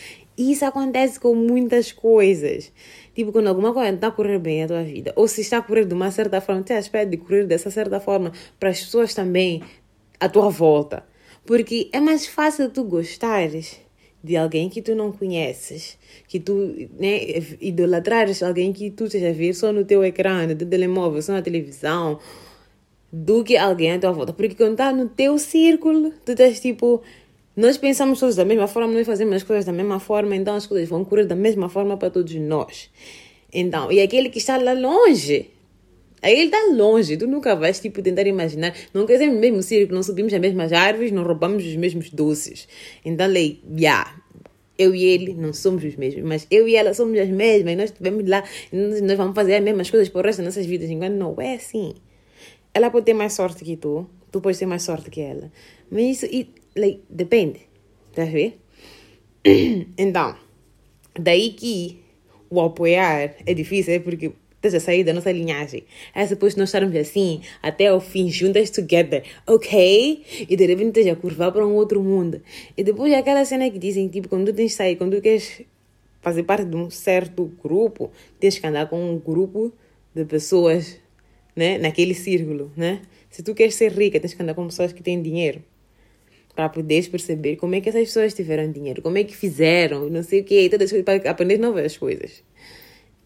E 0.41 0.53
isso 0.53 0.65
acontece 0.65 1.21
com 1.21 1.35
muitas 1.35 1.93
coisas. 1.93 2.73
Tipo, 3.15 3.31
quando 3.31 3.49
alguma 3.49 3.75
coisa 3.75 3.91
está 3.91 4.07
a 4.07 4.11
correr 4.11 4.39
bem 4.39 4.63
a 4.63 4.67
tua 4.67 4.83
vida, 4.83 5.13
ou 5.15 5.29
se 5.29 5.43
está 5.43 5.59
a 5.59 5.63
correr 5.63 5.85
de 5.85 5.93
uma 5.93 6.11
certa 6.11 6.41
forma, 6.41 6.63
te 6.63 6.73
espera 6.73 7.05
de 7.05 7.19
correr 7.19 7.45
dessa 7.45 7.71
certa 7.71 8.01
forma 8.01 8.33
para 8.59 8.71
as 8.71 8.81
pessoas 8.81 9.13
também 9.13 9.63
à 10.19 10.31
tua 10.31 10.49
volta. 10.49 11.05
Porque 11.45 11.91
é 11.93 12.01
mais 12.01 12.27
fácil 12.27 12.71
tu 12.71 12.85
gostares 12.85 13.83
de 14.25 14.35
alguém 14.35 14.71
que 14.71 14.81
tu 14.81 14.95
não 14.95 15.13
conheces, 15.13 15.99
que 16.27 16.41
tu 16.41 16.75
né, 16.99 17.21
idolatrares 17.61 18.43
alguém 18.43 18.73
que 18.73 18.91
tu 18.91 19.05
esteja 19.05 19.29
a 19.29 19.35
ver 19.35 19.53
só 19.53 19.71
no 19.71 19.85
teu 19.85 20.03
ecrã, 20.03 20.47
no 20.47 20.57
teu 20.57 20.67
telemóvel, 20.67 21.21
só 21.21 21.33
na 21.33 21.43
televisão, 21.43 22.19
do 23.13 23.45
que 23.45 23.59
alguém 23.59 23.93
à 23.93 23.99
tua 23.99 24.13
volta. 24.13 24.33
Porque 24.33 24.55
quando 24.55 24.73
está 24.73 24.91
no 24.91 25.07
teu 25.07 25.37
círculo, 25.37 26.15
tu 26.25 26.33
estás 26.33 26.61
tipo 26.61 27.03
nós 27.57 27.77
pensamos 27.77 28.21
todos 28.21 28.37
da 28.37 28.45
mesma 28.45 28.67
forma, 28.67 28.93
nós 28.93 29.07
fazemos 29.07 29.35
as 29.37 29.43
coisas 29.43 29.65
da 29.65 29.73
mesma 29.73 29.99
forma, 29.99 30.37
então 30.37 30.55
as 30.55 30.67
coisas 30.67 30.89
vão 30.89 31.05
correr 31.05 31.25
da 31.25 31.35
mesma 31.35 31.69
forma 31.69 31.97
para 31.97 32.11
todos 32.11 32.35
nós. 32.37 32.91
Então, 33.53 33.91
e 33.91 34.01
aquele 34.01 34.29
que 34.29 34.39
está 34.39 34.57
lá 34.57 34.73
longe, 34.73 35.51
aí 36.23 36.33
ele 36.33 36.45
está 36.45 36.73
longe, 36.73 37.17
tu 37.17 37.27
nunca 37.27 37.57
vais 37.57 37.81
tipo 37.81 38.01
tentar 38.03 38.27
imaginar, 38.27 38.75
não 38.95 39.05
queremos 39.05 39.35
no 39.35 39.41
mesmo 39.41 39.63
círculo, 39.63 39.97
não 39.97 40.03
subimos 40.03 40.33
as 40.33 40.41
mesmas 40.41 40.73
árvores, 40.73 41.11
não 41.11 41.25
roubamos 41.25 41.67
os 41.67 41.77
mesmos 41.77 42.11
doces. 42.11 42.69
Então, 43.05 43.27
lei, 43.27 43.61
yeah, 43.77 44.15
eu 44.79 44.95
e 44.95 45.05
ele 45.05 45.35
não 45.35 45.53
somos 45.53 45.85
os 45.85 45.97
mesmos, 45.97 46.25
mas 46.25 46.47
eu 46.51 46.69
e 46.69 46.77
ela 46.77 46.95
somos 46.95 47.19
as 47.19 47.29
mesmas, 47.29 47.73
e 47.73 47.77
nós 47.77 47.91
estivemos 47.91 48.29
lá, 48.29 48.45
nós 48.73 49.17
vamos 49.17 49.35
fazer 49.35 49.57
as 49.57 49.63
mesmas 49.63 49.91
coisas 49.91 50.09
por 50.09 50.25
resto 50.25 50.39
das 50.39 50.55
nossas 50.55 50.67
vidas, 50.67 50.89
enquanto 50.89 51.15
não 51.15 51.35
é 51.39 51.55
assim. 51.55 51.95
Ela 52.73 52.91
pode 52.91 53.07
ter 53.07 53.15
mais 53.15 53.33
sorte 53.33 53.65
que 53.65 53.77
tu, 53.77 54.09
tu 54.31 54.41
podes 54.41 54.59
ter 54.59 54.67
mais 54.67 54.83
sorte 54.83 55.11
que 55.11 55.21
ela. 55.21 55.51
Mas 55.91 56.23
isso, 56.23 56.27
like, 56.81 57.03
depende. 57.09 57.61
Estás 58.11 58.29
a 58.29 58.33
ver? 58.33 58.59
Então, 59.97 60.37
daí 61.19 61.51
que 61.51 62.01
o 62.51 62.61
apoiar 62.61 63.37
é 63.47 63.55
difícil, 63.55 63.95
é 63.95 63.99
porque 63.99 64.33
estás 64.57 64.75
a 64.75 64.81
sair 64.81 65.05
da 65.05 65.13
nossa 65.13 65.33
linhagem. 65.33 65.85
É 66.15 66.27
suposto 66.27 66.59
nós 66.59 66.69
estarmos 66.69 66.95
assim, 66.97 67.41
até 67.63 67.87
ao 67.87 68.01
fim, 68.01 68.29
juntas 68.29 68.71
together, 68.71 69.25
ok? 69.47 70.23
E 70.49 70.57
de 70.57 70.67
repente 70.67 70.99
estás 70.99 71.07
a 71.07 71.17
curvar 71.17 71.53
para 71.53 71.67
um 71.67 71.75
outro 71.75 72.03
mundo. 72.03 72.43
E 72.77 72.85
depois 72.85 73.13
aquela 73.15 73.45
cena 73.45 73.71
que 73.71 73.79
dizem, 73.79 74.09
tipo, 74.09 74.29
quando 74.29 74.47
tu 74.47 74.55
tens 74.55 74.73
que 74.73 74.77
sair, 74.77 74.97
quando 74.97 75.17
tu 75.17 75.23
queres 75.23 75.63
fazer 76.21 76.43
parte 76.43 76.67
de 76.67 76.77
um 76.77 76.91
certo 76.91 77.51
grupo, 77.63 78.11
tens 78.39 78.59
que 78.59 78.67
andar 78.67 78.89
com 78.91 79.01
um 79.03 79.19
grupo 79.19 79.73
de 80.15 80.25
pessoas, 80.25 80.99
né? 81.57 81.79
Naquele 81.79 82.15
círculo, 82.15 82.71
né? 82.77 83.01
Se 83.31 83.43
tu 83.43 83.55
queres 83.55 83.77
ser 83.77 83.93
rica, 83.93 84.21
tens 84.21 84.35
que 84.35 84.43
andar 84.43 84.55
com 84.55 84.67
pessoas 84.67 84.93
que 84.93 85.03
têm 85.03 85.23
dinheiro 85.23 85.63
para 86.55 86.69
poderes 86.69 87.09
perceber 87.09 87.57
como 87.57 87.75
é 87.75 87.81
que 87.81 87.89
essas 87.89 88.03
pessoas 88.03 88.35
tiveram 88.35 88.71
dinheiro, 88.71 89.03
como 89.03 89.19
é 89.19 89.25
que 89.25 89.37
fizeram, 89.37 90.09
não 90.11 90.23
sei 90.23 90.41
o 90.41 90.45
quê, 90.45 90.69
todas 90.71 90.87
as 90.87 90.91
coisas, 90.91 91.05
para 91.05 91.31
aprender 91.31 91.59
novas 91.59 91.97
coisas. 91.97 92.43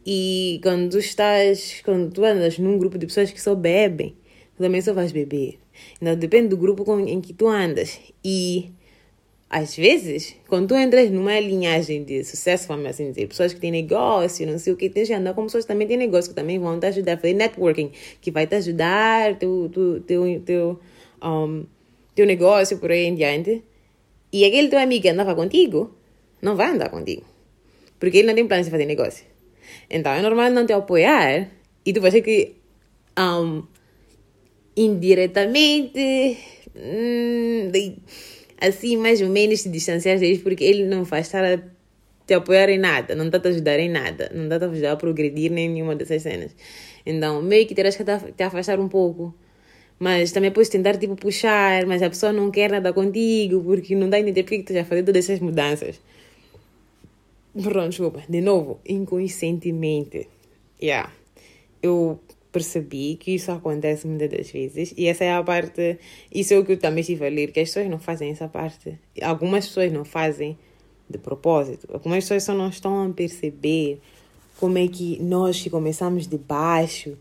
E 0.06 0.60
quando 0.62 0.90
tu 0.90 0.98
estás, 0.98 1.80
quando 1.84 2.12
tu 2.12 2.24
andas 2.24 2.58
num 2.58 2.78
grupo 2.78 2.98
de 2.98 3.06
pessoas 3.06 3.32
que 3.32 3.40
só 3.40 3.54
bebem, 3.54 4.14
tu 4.56 4.62
também 4.62 4.80
só 4.80 4.92
vais 4.92 5.12
beber. 5.12 5.58
Então 6.00 6.14
depende 6.14 6.48
do 6.48 6.56
grupo 6.56 6.84
com, 6.84 7.00
em 7.00 7.20
que 7.20 7.32
tu 7.32 7.48
andas. 7.48 7.98
E 8.22 8.70
às 9.48 9.76
vezes, 9.76 10.36
quando 10.48 10.68
tu 10.68 10.74
entras 10.74 11.10
numa 11.10 11.38
linhagem 11.38 12.04
de 12.04 12.24
sucesso, 12.24 12.68
vamos 12.68 12.86
assim 12.86 13.10
dizer, 13.10 13.28
pessoas 13.28 13.54
que 13.54 13.60
têm 13.60 13.70
negócio, 13.70 14.46
não 14.46 14.58
sei 14.58 14.72
o 14.72 14.76
que, 14.76 14.90
tens 14.90 15.08
que 15.08 15.14
andar 15.14 15.32
com 15.32 15.44
pessoas 15.44 15.64
que 15.64 15.68
também 15.68 15.86
têm 15.86 15.96
negócio, 15.96 16.30
que 16.30 16.34
também 16.34 16.58
vão 16.58 16.78
te 16.78 16.86
ajudar 16.86 17.14
a 17.14 17.16
fazer 17.16 17.34
networking, 17.34 17.90
que 18.20 18.30
vai 18.30 18.46
te 18.46 18.56
ajudar, 18.56 19.36
teu, 19.38 19.70
teu, 19.72 20.00
teu, 20.00 20.40
teu 20.40 20.80
um, 21.22 21.64
teu 22.14 22.26
negócio 22.26 22.78
por 22.78 22.90
aí 22.90 23.04
em 23.04 23.14
diante, 23.14 23.62
e 24.32 24.44
aquele 24.44 24.68
teu 24.68 24.78
amigo 24.78 25.02
que 25.02 25.08
andava 25.08 25.34
contigo, 25.34 25.94
não 26.40 26.56
vai 26.56 26.72
andar 26.72 26.88
contigo. 26.90 27.24
Porque 27.98 28.18
ele 28.18 28.28
não 28.28 28.34
tem 28.34 28.46
plano 28.46 28.64
de 28.64 28.70
fazer 28.70 28.86
negócio. 28.86 29.24
Então 29.88 30.12
é 30.12 30.20
normal 30.20 30.50
não 30.50 30.66
te 30.66 30.72
apoiar 30.72 31.48
e 31.84 31.92
tu 31.92 32.00
vai 32.00 32.10
ter 32.10 32.22
que, 32.22 32.54
um, 33.18 33.62
indiretamente, 34.76 36.38
hum, 36.74 37.70
assim, 38.60 38.96
mais 38.96 39.20
ou 39.20 39.28
menos 39.28 39.62
te 39.62 39.68
distanciar 39.68 40.18
deles, 40.18 40.42
porque 40.42 40.64
ele 40.64 40.84
não 40.84 41.04
vai 41.04 41.20
estar 41.20 41.44
a 41.44 41.58
te 42.26 42.34
apoiar 42.34 42.68
em 42.70 42.78
nada, 42.78 43.14
não 43.14 43.26
está 43.26 43.38
a 43.38 43.40
te 43.40 43.48
ajudar 43.48 43.78
em 43.78 43.90
nada, 43.90 44.30
não 44.34 44.44
está 44.44 44.56
a 44.56 44.58
te 44.60 44.64
ajudar 44.64 44.92
a 44.92 44.96
progredir 44.96 45.52
em 45.52 45.68
nenhuma 45.68 45.94
dessas 45.94 46.22
cenas. 46.22 46.54
Então, 47.04 47.42
meio 47.42 47.66
que 47.66 47.74
terás 47.74 47.96
que 47.96 48.04
te 48.04 48.42
afastar 48.42 48.80
um 48.80 48.88
pouco 48.88 49.34
mas 49.98 50.32
também 50.32 50.50
podes 50.50 50.68
tentar, 50.68 50.96
tipo, 50.96 51.16
puxar, 51.16 51.86
mas 51.86 52.02
a 52.02 52.10
pessoa 52.10 52.32
não 52.32 52.50
quer 52.50 52.70
nada 52.70 52.92
contigo, 52.92 53.62
porque 53.62 53.94
não 53.94 54.10
dá 54.10 54.16
a 54.16 54.20
entender 54.20 54.42
porque 54.42 54.62
tu 54.62 54.72
já 54.72 54.84
fazendo 54.84 55.06
todas 55.06 55.24
essas 55.24 55.40
mudanças. 55.40 56.00
Pronto, 57.62 57.90
desculpa. 57.90 58.22
De 58.28 58.40
novo, 58.40 58.80
inconscientemente. 58.86 60.28
Yeah. 60.82 61.12
Eu 61.80 62.18
percebi 62.50 63.16
que 63.16 63.34
isso 63.34 63.52
acontece 63.52 64.06
muitas 64.06 64.30
das 64.30 64.50
vezes. 64.50 64.92
E 64.96 65.06
essa 65.06 65.24
é 65.24 65.32
a 65.32 65.42
parte... 65.42 65.98
Isso 66.32 66.54
é 66.54 66.58
o 66.58 66.64
que 66.64 66.72
eu 66.72 66.78
também 66.78 67.00
estive 67.00 67.26
a 67.26 67.30
ler, 67.30 67.52
que 67.52 67.60
as 67.60 67.68
pessoas 67.68 67.88
não 67.88 67.98
fazem 67.98 68.30
essa 68.30 68.48
parte. 68.48 68.98
Algumas 69.22 69.66
pessoas 69.66 69.92
não 69.92 70.04
fazem 70.04 70.58
de 71.08 71.18
propósito. 71.18 71.88
Algumas 71.92 72.24
pessoas 72.24 72.42
só 72.42 72.54
não 72.54 72.68
estão 72.68 73.06
a 73.06 73.10
perceber 73.10 74.00
como 74.58 74.78
é 74.78 74.88
que 74.88 75.20
nós 75.22 75.60
que 75.60 75.70
começamos 75.70 76.26
de 76.26 76.38
baixo 76.38 77.16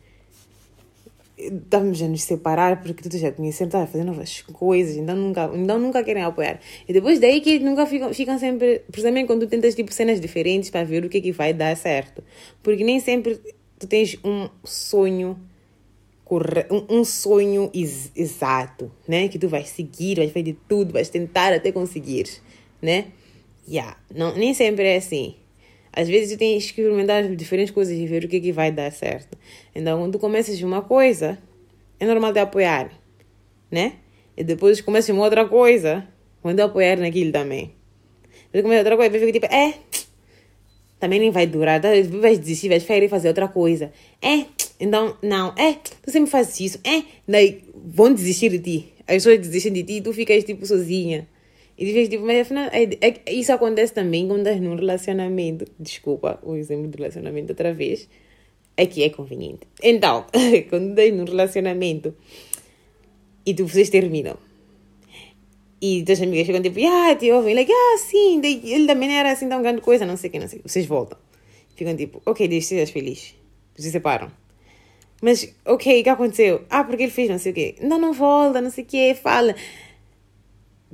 estamos 1.48 2.02
a 2.02 2.08
nos 2.08 2.24
separar 2.24 2.82
porque 2.82 3.08
tu 3.08 3.18
já 3.18 3.32
conhecendo, 3.32 3.68
estás 3.68 3.84
a 3.84 3.88
fazer 3.88 4.04
novas 4.04 4.42
coisas, 4.42 4.96
então 4.96 5.16
nunca, 5.16 5.52
então 5.54 5.80
nunca 5.80 6.04
querem 6.04 6.24
apoiar. 6.24 6.60
E 6.88 6.94
depois 6.94 7.20
daí 7.20 7.42
que 7.42 7.60
nunca 7.60 7.86
ficam, 7.86 8.14
ficam 8.14 8.38
sempre, 8.40 8.84
principalmente 8.92 9.28
quando 9.28 9.42
tu 9.42 9.48
tentas 9.48 9.76
tipo 9.76 9.94
cenas 9.94 10.20
diferentes 10.20 10.70
para 10.70 10.84
ver 10.84 11.06
o 11.06 11.10
que 11.10 11.18
é 11.18 11.22
que 11.22 11.32
vai 11.32 11.54
dar 11.54 11.76
certo. 11.76 12.24
Porque 12.62 12.84
nem 12.84 13.00
sempre 13.00 13.40
tu 13.78 13.88
tens 13.88 14.18
um 14.24 14.50
sonho 14.64 15.38
um, 16.90 17.04
sonho 17.04 17.70
ex, 17.74 18.12
exato, 18.16 18.92
né? 19.08 19.28
Que 19.28 19.38
tu 19.38 19.48
vais 19.48 19.68
seguir, 19.70 20.16
vais 20.16 20.32
fazer 20.32 20.44
de 20.44 20.54
tudo, 20.68 20.94
vais 20.94 21.10
tentar 21.10 21.54
até 21.54 21.72
conseguir, 21.72 22.26
né? 22.82 23.08
Yeah, 23.68 23.98
não, 24.14 24.36
nem 24.36 24.54
sempre 24.54 24.84
é 24.86 24.98
assim. 24.98 25.36
Às 25.96 26.08
vezes 26.08 26.34
tu 26.34 26.40
tens 26.40 26.72
que 26.72 26.82
experimentar 26.82 27.24
diferentes 27.36 27.72
coisas 27.72 27.96
e 27.96 28.08
ver 28.08 28.26
o 28.26 28.28
que, 28.28 28.38
é 28.38 28.40
que 28.40 28.52
vai 28.52 28.72
dar 28.72 28.92
certo. 28.92 29.38
Então, 29.76 30.00
quando 30.00 30.14
tu 30.14 30.20
começas 30.20 30.60
uma 30.62 30.82
coisa, 30.82 31.38
é 32.00 32.06
normal 32.06 32.34
te 32.34 32.40
apoiar, 32.40 32.92
né? 33.72 33.94
E 34.36 34.44
depois 34.44 34.82
começas 34.82 35.10
uma 35.10 35.24
outra 35.24 35.48
coisa, 35.48 36.08
quando 36.42 36.60
apoiar 36.62 36.98
naquilo 36.98 37.32
também. 37.32 37.76
Depois 38.46 38.64
começa 38.64 38.80
outra 38.80 38.98
coisa, 38.98 39.20
fica 39.20 39.32
tipo, 39.32 39.46
é, 39.46 39.76
também 41.00 41.20
nem 41.20 41.32
vai 41.32 41.46
durar. 41.46 41.80
Tá? 41.80 41.90
Vais 42.22 42.40
desistir, 42.40 42.70
vais 42.70 42.84
querer 42.84 43.10
fazer 43.10 43.28
outra 43.28 43.48
coisa. 43.48 43.92
É, 44.22 44.46
então, 44.80 45.18
não, 45.22 45.54
é, 45.58 45.74
tu 45.74 46.10
sempre 46.10 46.32
fazes 46.32 46.60
isso. 46.60 46.80
É, 46.84 47.04
daí 47.28 47.64
vão 47.76 48.14
desistir 48.14 48.50
de 48.50 48.60
ti. 48.60 48.94
As 49.02 49.16
pessoas 49.16 49.40
desistem 49.40 49.74
de 49.74 49.84
ti 49.84 49.94
e 49.98 50.02
tu 50.02 50.14
ficas 50.14 50.44
tipo 50.44 50.66
sozinha. 50.66 51.28
E 51.78 51.86
depois, 51.86 52.10
tipo, 52.10 52.26
mas 52.26 52.42
afinal, 52.42 52.70
é, 52.72 52.84
é, 53.02 53.34
isso 53.34 53.52
acontece 53.52 53.94
também 53.94 54.28
quando 54.28 54.42
estás 54.42 54.62
num 54.62 54.76
relacionamento. 54.76 55.66
Desculpa 55.80 56.40
o 56.44 56.56
exemplo 56.56 56.88
do 56.88 56.98
relacionamento 56.98 57.52
outra 57.52 57.74
vez. 57.74 58.08
Que 58.76 59.04
é 59.04 59.10
conveniente. 59.10 59.68
Então, 59.82 60.26
quando 60.70 60.90
estás 60.92 61.14
num 61.14 61.26
relacionamento 61.26 62.16
e 63.46 63.54
tu 63.54 63.68
vocês 63.68 63.90
terminam. 63.90 64.38
E 65.82 66.02
tuas 66.04 66.22
amigas 66.22 66.48
ficam 66.48 66.62
tipo, 66.62 66.80
ah, 66.88 67.14
te 67.16 67.30
ouvem, 67.32 67.54
like, 67.54 67.72
ah, 67.72 67.98
sim, 67.98 68.40
ele 68.42 68.88
também 68.88 69.18
era 69.18 69.32
assim 69.32 69.50
tão 69.50 69.62
grande 69.62 69.82
coisa, 69.82 70.06
não 70.06 70.16
sei 70.16 70.30
o 70.30 70.32
que, 70.32 70.40
não 70.40 70.48
sei. 70.48 70.62
Vocês 70.64 70.86
voltam. 70.86 71.20
Ficam 71.76 71.96
tipo, 71.96 72.22
ok, 72.26 72.48
deixa 72.48 72.70
sejas 72.70 72.90
feliz. 72.90 73.36
Vocês 73.76 73.92
separam. 73.92 74.32
Mas, 75.22 75.54
ok, 75.66 76.00
o 76.00 76.04
que 76.04 76.10
aconteceu? 76.10 76.64
Ah, 76.70 76.86
porque 76.86 77.04
ele 77.04 77.12
fez 77.12 77.30
não 77.30 77.38
sei 77.38 77.52
o 77.52 77.56
quê. 77.56 77.76
Não, 77.82 78.00
não 78.00 78.14
volta, 78.14 78.62
não 78.62 78.70
sei 78.70 78.86
o 78.86 78.88
quê, 78.88 79.14
fala. 79.14 79.54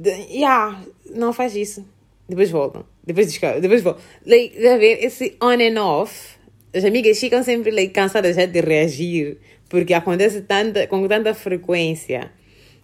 Yeah, 0.06 0.82
não 1.13 1.34
faz 1.34 1.56
isso. 1.56 1.86
Depois 2.27 2.50
voltam. 2.50 2.86
Depois 3.06 3.27
descobrem. 3.27 3.62
Depois 3.62 3.82
voltam. 3.82 4.01
Like, 4.25 4.65
a 4.65 4.77
ver, 4.77 5.03
esse 5.03 5.36
on 5.41 5.58
and 5.60 5.82
off, 5.82 6.38
as 6.74 6.86
amigas 6.86 7.20
ficam 7.20 7.44
sempre 7.44 7.72
like, 7.72 7.94
cansadas 7.94 8.36
já 8.36 8.46
de 8.46 8.62
reagir. 8.62 9.38
Porque 9.68 9.94
acontece 9.94 10.41
tanta, 10.41 10.88
com 10.88 11.08
tanta 11.08 11.34
frequência. 11.34 12.32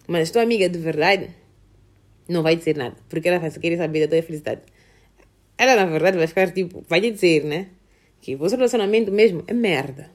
Mas 0.06 0.30
tua 0.30 0.42
amiga 0.42 0.68
de 0.68 0.78
verdade 0.78 1.30
não 2.28 2.42
vai 2.42 2.56
dizer 2.56 2.76
nada. 2.76 2.96
Porque 3.08 3.28
ela 3.28 3.38
vai 3.38 3.50
querer 3.50 3.76
saber 3.76 4.06
da 4.06 4.08
tua 4.08 4.22
felicidade. 4.22 4.62
Ela, 5.56 5.76
na 5.76 5.86
verdade, 5.86 6.18
vai 6.18 6.26
ficar 6.26 6.50
tipo, 6.52 6.84
vai 6.88 7.00
lhe 7.00 7.10
dizer, 7.10 7.44
né? 7.44 7.68
Que 8.20 8.34
o 8.34 8.38
vosso 8.38 8.56
relacionamento 8.56 9.10
mesmo 9.10 9.42
é 9.46 9.54
merda. 9.54 10.10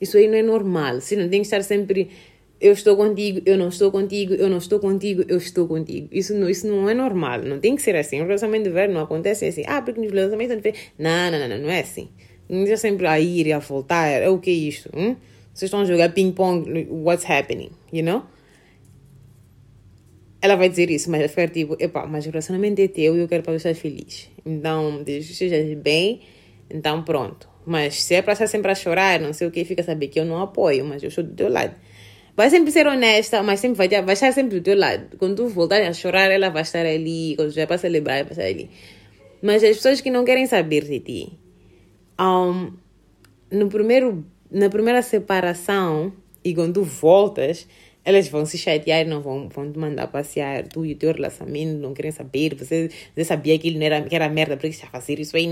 Isso 0.00 0.16
aí 0.16 0.28
não 0.28 0.36
é 0.36 0.42
normal. 0.42 1.00
Você 1.00 1.16
não 1.16 1.28
tem 1.28 1.40
que 1.40 1.46
estar 1.46 1.62
sempre 1.62 2.10
eu 2.60 2.72
estou 2.72 2.96
contigo, 2.96 3.40
eu 3.46 3.56
não 3.56 3.68
estou 3.68 3.90
contigo, 3.90 4.34
eu 4.34 4.48
não 4.48 4.58
estou 4.58 4.80
contigo, 4.80 5.24
eu 5.28 5.38
estou 5.38 5.68
contigo. 5.68 6.08
Isso 6.10 6.34
não, 6.34 6.48
isso 6.48 6.66
não 6.66 6.88
é 6.88 6.94
normal, 6.94 7.42
não 7.42 7.60
tem 7.60 7.76
que 7.76 7.82
ser 7.82 7.94
assim. 7.94 8.20
O 8.20 8.24
relacionamento 8.24 8.64
de 8.64 8.70
verão 8.70 8.94
não 8.94 9.00
acontece 9.02 9.46
assim. 9.46 9.62
Ah, 9.66 9.80
porque 9.80 10.00
nos 10.00 10.10
relacionamentos 10.10 10.56
não 10.98 11.30
Não, 11.30 11.38
não, 11.38 11.48
não, 11.48 11.58
não 11.58 11.70
é 11.70 11.80
assim. 11.80 12.08
Não 12.48 12.64
é 12.64 12.76
sempre 12.76 13.06
a 13.06 13.20
ir 13.20 13.46
e 13.46 13.52
a 13.52 13.58
voltar. 13.60 14.08
É 14.08 14.28
o 14.28 14.38
que 14.38 14.50
é 14.50 14.54
isto? 14.54 14.90
Hum? 14.96 15.14
Vocês 15.54 15.68
estão 15.68 15.80
a 15.80 15.84
jogar 15.84 16.12
ping-pong, 16.12 16.88
what's 16.90 17.28
happening, 17.28 17.70
you 17.92 18.02
know? 18.02 18.22
Ela 20.40 20.54
vai 20.54 20.68
dizer 20.68 20.88
isso, 20.90 21.10
mas 21.10 21.20
vai 21.20 21.28
ficar 21.28 21.48
tipo, 21.48 21.76
epá, 21.80 22.06
mas 22.06 22.24
o 22.26 22.30
relacionamento 22.30 22.80
é 22.80 22.88
teu 22.88 23.16
e 23.16 23.20
eu 23.20 23.28
quero 23.28 23.42
para 23.42 23.58
você 23.58 23.70
estar 23.70 23.80
feliz. 23.80 24.30
Então, 24.46 25.02
desde 25.02 25.48
que 25.48 25.74
bem, 25.74 26.20
então 26.70 27.02
pronto. 27.02 27.48
Mas 27.66 28.02
se 28.02 28.14
é 28.14 28.22
para 28.22 28.34
estar 28.34 28.46
sempre 28.46 28.70
a 28.70 28.74
chorar, 28.74 29.20
não 29.20 29.32
sei 29.32 29.46
o 29.46 29.50
que, 29.50 29.64
fica 29.64 29.82
a 29.82 29.84
saber 29.84 30.08
que 30.08 30.18
eu 30.18 30.24
não 30.24 30.40
apoio, 30.40 30.84
mas 30.84 31.02
eu 31.02 31.08
estou 31.08 31.24
do 31.24 31.34
teu 31.34 31.48
lado. 31.48 31.74
Vai 32.38 32.50
sempre 32.50 32.70
ser 32.70 32.86
honesta, 32.86 33.42
mas 33.42 33.58
sempre 33.58 33.76
vai, 33.76 33.88
vai 34.00 34.12
estar 34.12 34.30
sempre 34.30 34.60
do 34.60 34.62
teu 34.62 34.78
lado. 34.78 35.16
Quando 35.18 35.34
tu 35.34 35.48
voltar 35.48 35.82
a 35.82 35.92
chorar, 35.92 36.30
ela 36.30 36.50
vai 36.50 36.62
estar 36.62 36.86
ali. 36.86 37.34
Quando 37.34 37.50
tiver 37.50 37.66
para 37.66 37.78
celebrar, 37.78 38.18
ela 38.18 38.26
vai 38.26 38.32
estar 38.32 38.44
ali. 38.44 38.70
Mas 39.42 39.64
as 39.64 39.74
pessoas 39.74 40.00
que 40.00 40.08
não 40.08 40.24
querem 40.24 40.46
saber 40.46 40.84
de 40.84 41.00
ti, 41.00 41.32
um, 42.16 42.70
no 43.50 43.68
primeiro, 43.68 44.24
na 44.52 44.70
primeira 44.70 45.02
separação, 45.02 46.12
e 46.44 46.54
quando 46.54 46.74
tu 46.74 46.84
voltas, 46.84 47.66
elas 48.08 48.26
vão 48.26 48.46
se 48.46 48.56
chatear, 48.56 49.06
não 49.06 49.20
vão, 49.20 49.50
vão 49.50 49.70
te 49.70 49.78
mandar 49.78 50.06
passear, 50.06 50.66
tu 50.66 50.82
e 50.86 50.92
o 50.92 50.96
teu 50.96 51.12
relacionamento, 51.12 51.78
não 51.78 51.92
querem 51.92 52.10
saber, 52.10 52.54
você, 52.54 52.88
você 53.14 53.22
sabia 53.22 53.58
que 53.58 53.68
ele 53.68 53.78
não 53.78 53.84
era, 53.84 54.00
que 54.00 54.14
era 54.14 54.30
merda, 54.30 54.56
porque 54.56 54.68
está 54.68 54.86
a 54.86 54.90
fazer 54.90 55.20
isso 55.20 55.36
aí. 55.36 55.46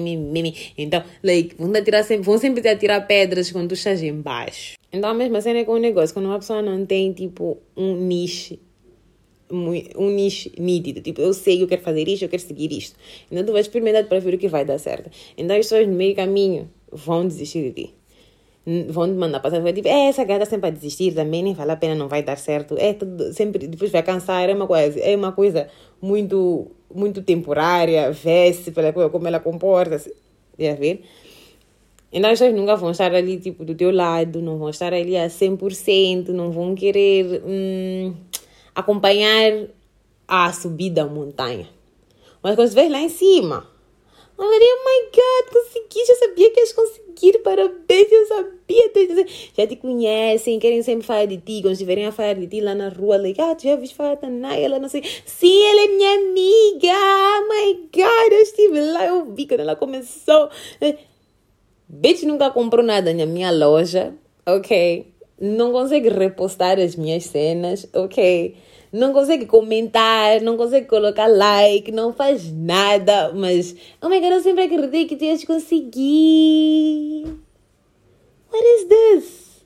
Então, 0.79 1.05
like, 1.23 1.55
vão, 1.59 1.71
te 1.71 1.81
atirar 1.81 2.03
sempre, 2.03 2.25
vão 2.25 2.39
sempre 2.39 2.63
te 2.63 2.69
atirar 2.69 3.07
pedras 3.07 3.53
quando 3.53 3.69
tu 3.69 3.75
estás 3.75 4.03
embaixo. 4.03 4.79
Então, 4.91 5.11
a 5.11 5.13
mesma 5.13 5.39
cena 5.43 5.59
é 5.59 5.65
com 5.65 5.73
o 5.73 5.79
negócio, 5.79 6.15
quando 6.15 6.25
uma 6.25 6.39
pessoa 6.39 6.63
não 6.63 6.87
tem, 6.87 7.13
tipo, 7.13 7.59
um 7.77 7.95
nicho 7.95 8.59
um 9.51 10.11
nicho 10.11 10.51
nítido. 10.59 11.03
Tipo, 11.03 11.21
eu 11.21 11.35
sei 11.35 11.59
que 11.59 11.65
eu 11.65 11.69
quero 11.69 11.83
fazer 11.83 12.09
isto, 12.09 12.23
eu 12.23 12.29
quero 12.29 12.43
seguir 12.43 12.73
isto. 12.73 12.99
Então 13.31 13.45
tu 13.45 13.53
vais 13.53 13.67
experimentar 13.67 14.05
para 14.05 14.19
ver 14.19 14.35
o 14.35 14.39
que 14.39 14.49
vai 14.49 14.65
dar 14.65 14.77
certo. 14.79 15.09
Então 15.37 15.55
as 15.55 15.67
pessoas 15.67 15.87
no 15.87 15.95
meio 15.95 16.17
caminho 16.17 16.69
vão 16.91 17.29
desistir 17.29 17.63
de 17.63 17.85
ti 17.85 17.95
vão 18.89 19.07
mandar 19.15 19.39
passar, 19.39 19.61
vai 19.61 19.73
tipo, 19.73 19.87
é, 19.87 20.09
essa 20.09 20.25
gata 20.25 20.45
sempre 20.45 20.69
a 20.69 20.73
desistir 20.73 21.15
também, 21.15 21.43
nem 21.43 21.55
vale 21.55 21.71
a 21.71 21.77
pena, 21.77 21.95
não 21.95 22.09
vai 22.09 22.23
dar 22.23 22.37
certo. 22.37 22.75
É 22.77 22.93
tudo, 22.93 23.33
sempre, 23.33 23.67
depois 23.69 23.93
vai 23.93 24.03
cansar, 24.03 24.49
é 24.49 24.55
uma 24.55 24.67
coisa, 24.67 24.99
é 24.99 25.15
uma 25.15 25.31
coisa 25.31 25.69
muito, 26.03 26.67
muito 26.93 27.23
temporária, 27.23 28.11
vê-se 28.11 28.73
pela 28.73 28.93
coisa, 28.93 29.09
como 29.09 29.29
ela 29.29 29.39
comporta-se, 29.39 30.13
a 30.59 30.75
ver? 30.75 31.05
Então 32.13 32.29
as 32.31 32.39
pessoas 32.39 32.57
nunca 32.57 32.75
vão 32.75 32.91
estar 32.91 33.15
ali, 33.15 33.39
tipo, 33.39 33.65
do 33.65 33.75
teu 33.75 33.93
lado, 33.93 34.43
não 34.43 34.59
vão 34.59 34.71
estar 34.71 34.93
ali 34.93 35.17
a 35.17 35.29
100%, 35.29 36.29
não 36.29 36.51
vão 36.51 36.75
querer 36.75 37.43
hum, 37.45 38.15
acompanhar 38.75 39.69
a 40.27 40.53
subida 40.53 41.03
à 41.03 41.07
montanha. 41.07 41.69
Mas 42.43 42.57
quando 42.57 42.71
vê 42.71 42.89
lá 42.89 42.99
em 42.99 43.09
cima, 43.09 43.65
oh 44.37 44.43
my 44.43 45.11
God, 45.15 45.53
consegui, 45.53 46.05
já 46.05 46.15
sabia 46.17 46.51
que 46.51 46.61
ias 46.61 46.73
conseguir, 46.73 47.39
parabéns, 47.45 48.11
eu 48.11 48.27
sabia. 48.27 48.56
Já 49.57 49.67
te 49.67 49.77
conhecem, 49.77 50.59
querem 50.59 50.83
sempre 50.83 51.07
falar 51.07 51.27
de 51.27 51.39
ti, 51.39 51.61
quando 51.63 51.73
estiverem 51.73 52.07
a 52.07 52.13
falar 52.13 52.35
de 52.35 52.47
ti 52.47 52.61
lá 52.61 52.75
na 52.75 52.89
rua, 52.89 53.17
like, 53.17 53.41
ah, 53.41 53.57
já 53.59 53.77
viste 53.77 53.95
falar 53.95 54.17
da 54.17 54.29
Naya, 54.29 54.65
ela 54.65 54.79
não 54.79 54.89
sei. 54.89 55.03
Sim, 55.25 55.63
ela 55.63 55.83
é 55.83 55.89
minha 55.89 56.15
amiga, 56.15 56.93
oh 56.93 57.49
my 57.49 57.75
God, 57.93 58.33
eu 58.33 58.43
estive 58.43 58.81
lá, 58.81 59.07
eu 59.07 59.25
vi 59.27 59.47
quando 59.47 59.61
ela 59.61 59.77
começou. 59.77 60.51
Bitch 61.89 62.25
nunca 62.25 62.51
comprou 62.51 62.85
nada 62.85 63.15
na 63.15 63.27
minha 63.27 63.51
loja, 63.51 64.15
ok? 64.45 65.07
Não 65.41 65.71
consegue 65.71 66.09
repostar 66.09 66.81
as 66.81 66.97
minhas 66.97 67.25
cenas, 67.25 67.89
ok? 67.95 68.57
não 68.93 69.13
consegue 69.13 69.47
comentar, 69.47 70.41
não 70.41 70.57
consegue 70.57 70.87
colocar 70.87 71.27
like, 71.27 71.93
não 71.93 72.13
faz 72.13 72.51
nada, 72.51 73.33
mas 73.35 73.75
oh 74.01 74.09
my 74.09 74.21
god, 74.21 74.33
eu 74.33 74.41
sempre 74.41 74.65
acreditei 74.65 75.05
que 75.05 75.17
tu 75.17 75.25
ias 75.25 75.45
conseguir. 75.45 77.46
What 78.57 78.65
is 78.65 78.89
this? 78.89 79.65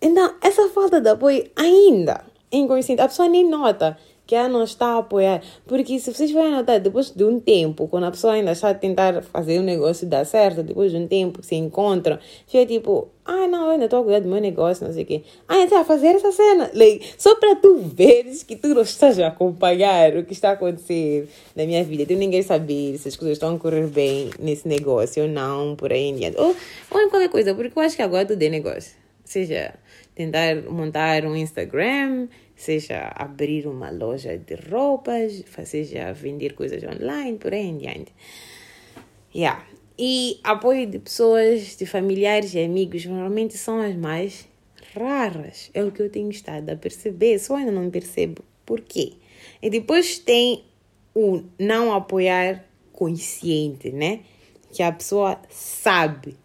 Então, 0.00 0.36
essa 0.40 0.70
falta 0.70 1.02
de 1.02 1.10
apoio 1.10 1.50
ainda 1.54 2.24
inconsciente, 2.50 3.02
a 3.02 3.08
pessoa 3.08 3.28
nem 3.28 3.46
nota 3.46 3.98
que 4.26 4.34
ela 4.34 4.48
não 4.48 4.64
está 4.64 4.94
a 4.94 4.98
apoiar. 4.98 5.42
Porque 5.66 5.98
se 5.98 6.12
vocês 6.12 6.30
forem 6.30 6.50
notar, 6.50 6.80
depois 6.80 7.10
de 7.10 7.24
um 7.24 7.38
tempo, 7.38 7.86
quando 7.86 8.04
a 8.04 8.10
pessoa 8.10 8.32
ainda 8.32 8.52
está 8.52 8.70
a 8.70 8.74
tentar 8.74 9.22
fazer 9.22 9.60
o 9.60 9.62
negócio 9.62 10.06
dar 10.06 10.24
certo, 10.24 10.62
depois 10.62 10.90
de 10.90 10.98
um 10.98 11.06
tempo 11.06 11.42
se 11.42 11.54
encontram, 11.54 12.18
fica 12.46 12.66
tipo, 12.66 13.08
ah, 13.24 13.46
não, 13.46 13.66
eu 13.66 13.70
ainda 13.72 13.84
estou 13.84 14.00
a 14.00 14.02
cuidar 14.04 14.20
do 14.20 14.28
meu 14.28 14.40
negócio, 14.40 14.86
não 14.86 14.92
sei 14.92 15.04
o 15.04 15.06
quê. 15.06 15.22
Ah, 15.46 15.58
então 15.58 15.78
a 15.78 15.84
fazer 15.84 16.08
essa 16.08 16.32
cena. 16.32 16.70
Like, 16.74 17.06
só 17.16 17.34
para 17.36 17.56
tu 17.56 17.78
veres 17.78 18.42
que 18.42 18.56
tu 18.56 18.68
não 18.68 18.82
estás 18.82 19.18
a 19.18 19.28
acompanhar 19.28 20.16
o 20.16 20.24
que 20.24 20.32
está 20.32 20.50
a 20.50 20.52
acontecer 20.52 21.28
na 21.54 21.64
minha 21.64 21.84
vida. 21.84 22.04
Tu 22.04 22.14
ninguém 22.14 22.42
saber 22.42 22.98
se 22.98 23.08
as 23.08 23.16
coisas 23.16 23.36
estão 23.36 23.54
a 23.54 23.58
correr 23.58 23.86
bem 23.86 24.30
nesse 24.38 24.66
negócio 24.66 25.22
ou 25.22 25.28
não, 25.28 25.76
por 25.76 25.92
aí 25.92 26.04
em 26.04 26.16
diante. 26.16 26.38
Ou, 26.38 26.54
ou 26.90 27.00
em 27.00 27.08
qualquer 27.08 27.28
coisa, 27.28 27.54
porque 27.54 27.78
eu 27.78 27.82
acho 27.82 27.96
que 27.96 28.02
agora 28.02 28.26
tudo 28.26 28.42
é 28.42 28.48
negócio. 28.48 28.96
Seja 29.24 29.74
tentar 30.14 30.62
montar 30.70 31.24
um 31.24 31.36
Instagram, 31.36 32.28
seja 32.56 33.12
abrir 33.14 33.66
uma 33.66 33.90
loja 33.90 34.36
de 34.36 34.54
roupas, 34.54 35.44
seja 35.64 36.12
vender 36.12 36.54
coisas 36.54 36.82
online, 36.82 37.36
por 37.36 37.52
aí 37.52 37.66
em 37.66 37.76
diante. 37.76 38.12
Yeah. 39.34 39.64
E 39.98 40.40
apoio 40.42 40.86
de 40.86 40.98
pessoas, 40.98 41.76
de 41.76 41.86
familiares 41.86 42.54
e 42.54 42.64
amigos, 42.64 43.04
normalmente 43.04 43.56
são 43.56 43.80
as 43.80 43.94
mais 43.94 44.48
raras. 44.94 45.70
É 45.74 45.84
o 45.84 45.92
que 45.92 46.00
eu 46.00 46.10
tenho 46.10 46.30
estado 46.30 46.70
a 46.70 46.76
perceber, 46.76 47.38
só 47.38 47.56
ainda 47.56 47.70
não 47.70 47.90
percebo 47.90 48.42
por 48.64 48.80
quê. 48.80 49.12
E 49.62 49.70
depois 49.70 50.18
tem 50.18 50.64
o 51.14 51.42
não 51.58 51.94
apoiar 51.94 52.64
consciente, 52.92 53.90
né? 53.90 54.20
Que 54.72 54.82
a 54.82 54.92
pessoa 54.92 55.40
sabe 55.48 56.36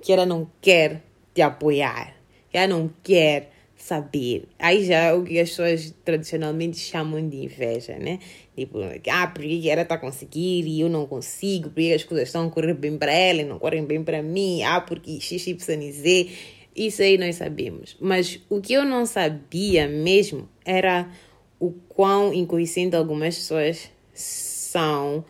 que 0.00 0.12
ela 0.12 0.26
não 0.26 0.50
quer 0.60 1.02
te 1.34 1.42
apoiar, 1.42 2.16
que 2.50 2.58
ela 2.58 2.68
não 2.68 2.90
quer 3.02 3.50
saber. 3.90 4.44
Aí 4.56 4.84
já 4.84 4.98
é 5.06 5.12
o 5.12 5.24
que 5.24 5.36
as 5.40 5.50
pessoas 5.50 5.92
tradicionalmente 6.04 6.78
chamam 6.78 7.28
de 7.28 7.38
inveja, 7.38 7.98
né? 7.98 8.20
Tipo, 8.56 8.78
ah, 9.10 9.26
porque 9.26 9.68
ela 9.68 9.82
está 9.82 9.96
a 9.96 9.98
conseguir 9.98 10.64
e 10.64 10.80
eu 10.80 10.88
não 10.88 11.06
consigo, 11.06 11.70
porque 11.70 11.92
as 11.92 12.04
coisas 12.04 12.28
estão 12.28 12.46
a 12.46 12.50
correr 12.50 12.74
bem 12.74 12.96
para 12.96 13.12
ela 13.12 13.40
e 13.40 13.44
não 13.44 13.58
correm 13.58 13.84
bem 13.84 14.04
para 14.04 14.22
mim, 14.22 14.62
ah, 14.62 14.80
porque 14.80 15.20
XYZ. 15.20 16.30
Isso 16.76 17.02
aí 17.02 17.18
nós 17.18 17.34
sabemos. 17.34 17.96
Mas 18.00 18.40
o 18.48 18.60
que 18.60 18.74
eu 18.74 18.84
não 18.84 19.04
sabia 19.04 19.88
mesmo 19.88 20.48
era 20.64 21.10
o 21.58 21.72
quão 21.88 22.32
inconsciente 22.32 22.94
algumas 22.94 23.34
pessoas 23.34 23.90
são 24.14 25.24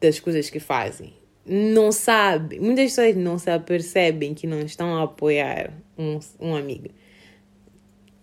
das 0.00 0.18
coisas 0.18 0.50
que 0.50 0.58
fazem. 0.58 1.12
Não 1.46 1.92
sabe, 1.92 2.58
muitas 2.58 2.86
pessoas 2.86 3.14
não 3.14 3.38
se 3.38 3.48
apercebem 3.48 4.34
que 4.34 4.48
não 4.48 4.58
estão 4.62 4.96
a 4.96 5.04
apoiar 5.04 5.72
um, 5.96 6.18
um 6.40 6.56
amigo. 6.56 6.88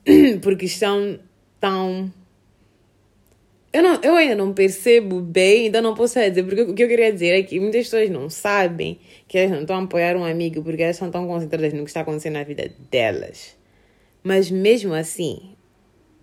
porque 0.42 0.66
estão 0.66 1.20
tão 1.60 2.12
eu, 3.74 3.82
não, 3.82 4.00
eu 4.04 4.16
ainda 4.16 4.36
não 4.36 4.54
percebo 4.54 5.20
bem, 5.20 5.66
então 5.66 5.82
não 5.82 5.96
posso 5.96 6.20
dizer, 6.20 6.44
porque 6.44 6.62
o 6.62 6.76
que 6.76 6.84
eu 6.84 6.88
queria 6.88 7.12
dizer 7.12 7.40
é 7.40 7.42
que 7.42 7.60
muitas 7.60 7.86
pessoas 7.86 8.08
não 8.08 8.30
sabem 8.30 9.00
que 9.28 9.36
elas 9.36 9.50
não 9.50 9.62
estão 9.62 9.78
a 9.78 9.82
apoiar 9.82 10.16
um 10.16 10.24
amigo 10.24 10.62
porque 10.62 10.84
elas 10.84 10.96
estão 10.96 11.10
tão 11.10 11.26
concentradas 11.26 11.74
no 11.74 11.84
que 11.84 11.90
está 11.90 12.02
acontecendo 12.02 12.34
na 12.34 12.44
vida 12.44 12.72
delas. 12.92 13.58
Mas 14.22 14.52
mesmo 14.52 14.94
assim, 14.94 15.56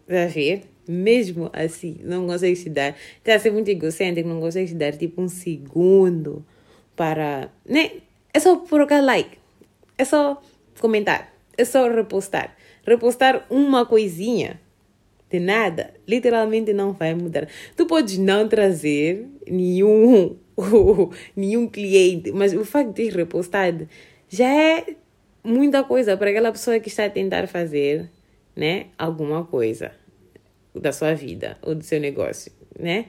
a 0.09 0.27
ver? 0.27 0.63
Mesmo 0.87 1.51
assim, 1.53 1.99
não 2.05 2.25
consegue 2.25 2.55
se 2.55 2.71
dar. 2.71 2.97
Está 3.19 3.35
a 3.35 3.39
ser 3.41 3.51
muito 3.51 3.69
egocêntrico, 3.69 4.29
não 4.29 4.41
consegue 4.41 4.69
se 4.69 4.75
dar 4.77 4.97
tipo 4.97 5.21
um 5.21 5.29
segundo 5.29 6.47
para. 6.95 7.51
Né? 7.67 7.95
É 8.33 8.39
só 8.39 8.59
colocar 8.59 9.01
like, 9.01 9.39
é 9.99 10.05
só 10.05 10.41
comentar, 10.79 11.35
é 11.59 11.65
só 11.65 11.89
repostar. 11.91 12.57
Repostar 12.85 13.47
uma 13.51 13.85
coisinha 13.87 14.61
de 15.31 15.39
nada, 15.39 15.95
literalmente 16.09 16.73
não 16.73 16.93
vai 16.93 17.15
mudar. 17.15 17.49
Tu 17.77 17.87
podes 17.87 18.19
não 18.19 18.49
trazer 18.49 19.27
nenhum, 19.49 20.37
nenhum 21.37 21.69
cliente, 21.69 22.33
mas 22.33 22.53
o 22.53 22.65
facto 22.65 22.89
de 22.89 23.05
ter 23.05 23.17
repostado 23.17 23.89
já 24.29 24.49
é 24.49 24.97
muita 25.45 25.85
coisa 25.85 26.17
para 26.17 26.31
aquela 26.31 26.51
pessoa 26.51 26.81
que 26.81 26.89
está 26.89 27.05
a 27.05 27.11
tentar 27.11 27.47
fazer, 27.47 28.11
né, 28.57 28.87
alguma 28.99 29.45
coisa 29.45 29.93
da 30.75 30.93
sua 30.93 31.15
vida 31.15 31.57
ou 31.63 31.75
do 31.75 31.85
seu 31.85 32.01
negócio, 32.01 32.53
né? 32.79 33.07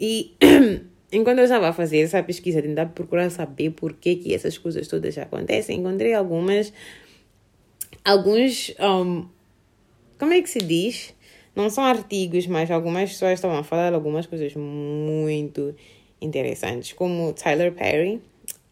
E 0.00 0.34
enquanto 1.12 1.38
eu 1.38 1.44
estava 1.44 1.68
a 1.68 1.72
fazer 1.72 1.98
essa 1.98 2.22
pesquisa, 2.22 2.62
tentar 2.62 2.86
procurar 2.86 3.30
saber 3.30 3.70
por 3.70 3.94
que 3.94 4.16
que 4.16 4.34
essas 4.34 4.58
coisas 4.58 4.88
todas 4.88 5.16
acontecem, 5.18 5.78
encontrei 5.78 6.14
algumas 6.14 6.72
alguns 8.04 8.74
um, 8.80 9.26
como 10.18 10.32
é 10.32 10.42
que 10.42 10.50
se 10.50 10.58
diz? 10.58 11.14
Não 11.54 11.68
são 11.68 11.84
artigos, 11.84 12.46
mas 12.46 12.70
algumas 12.70 13.10
pessoas 13.10 13.34
estavam 13.34 13.58
a 13.58 13.64
falar 13.64 13.92
algumas 13.92 14.26
coisas 14.26 14.54
muito 14.54 15.74
interessantes, 16.20 16.92
como 16.92 17.32
Tyler 17.32 17.72
Perry, 17.72 18.20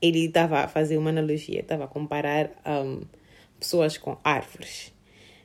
ele 0.01 0.27
estava 0.27 0.61
a 0.61 0.69
fazer 0.69 0.97
uma 0.97 1.11
analogia, 1.11 1.61
estava 1.61 1.85
a 1.85 1.89
comparar 1.89 2.51
um, 2.67 3.03
pessoas 3.59 3.99
com 3.99 4.17
árvores, 4.25 4.93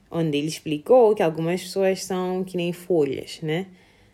onde 0.10 0.38
ele 0.38 0.48
explicou 0.48 1.14
que 1.14 1.24
algumas 1.24 1.62
pessoas 1.62 2.04
são 2.04 2.44
que 2.44 2.56
nem 2.56 2.72
folhas, 2.72 3.42
né? 3.42 3.68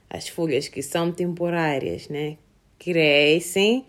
As 0.09 0.27
folhas 0.27 0.67
que 0.67 0.81
são 0.81 1.11
temporárias, 1.11 2.09
né? 2.09 2.37
Crescem 2.79 3.85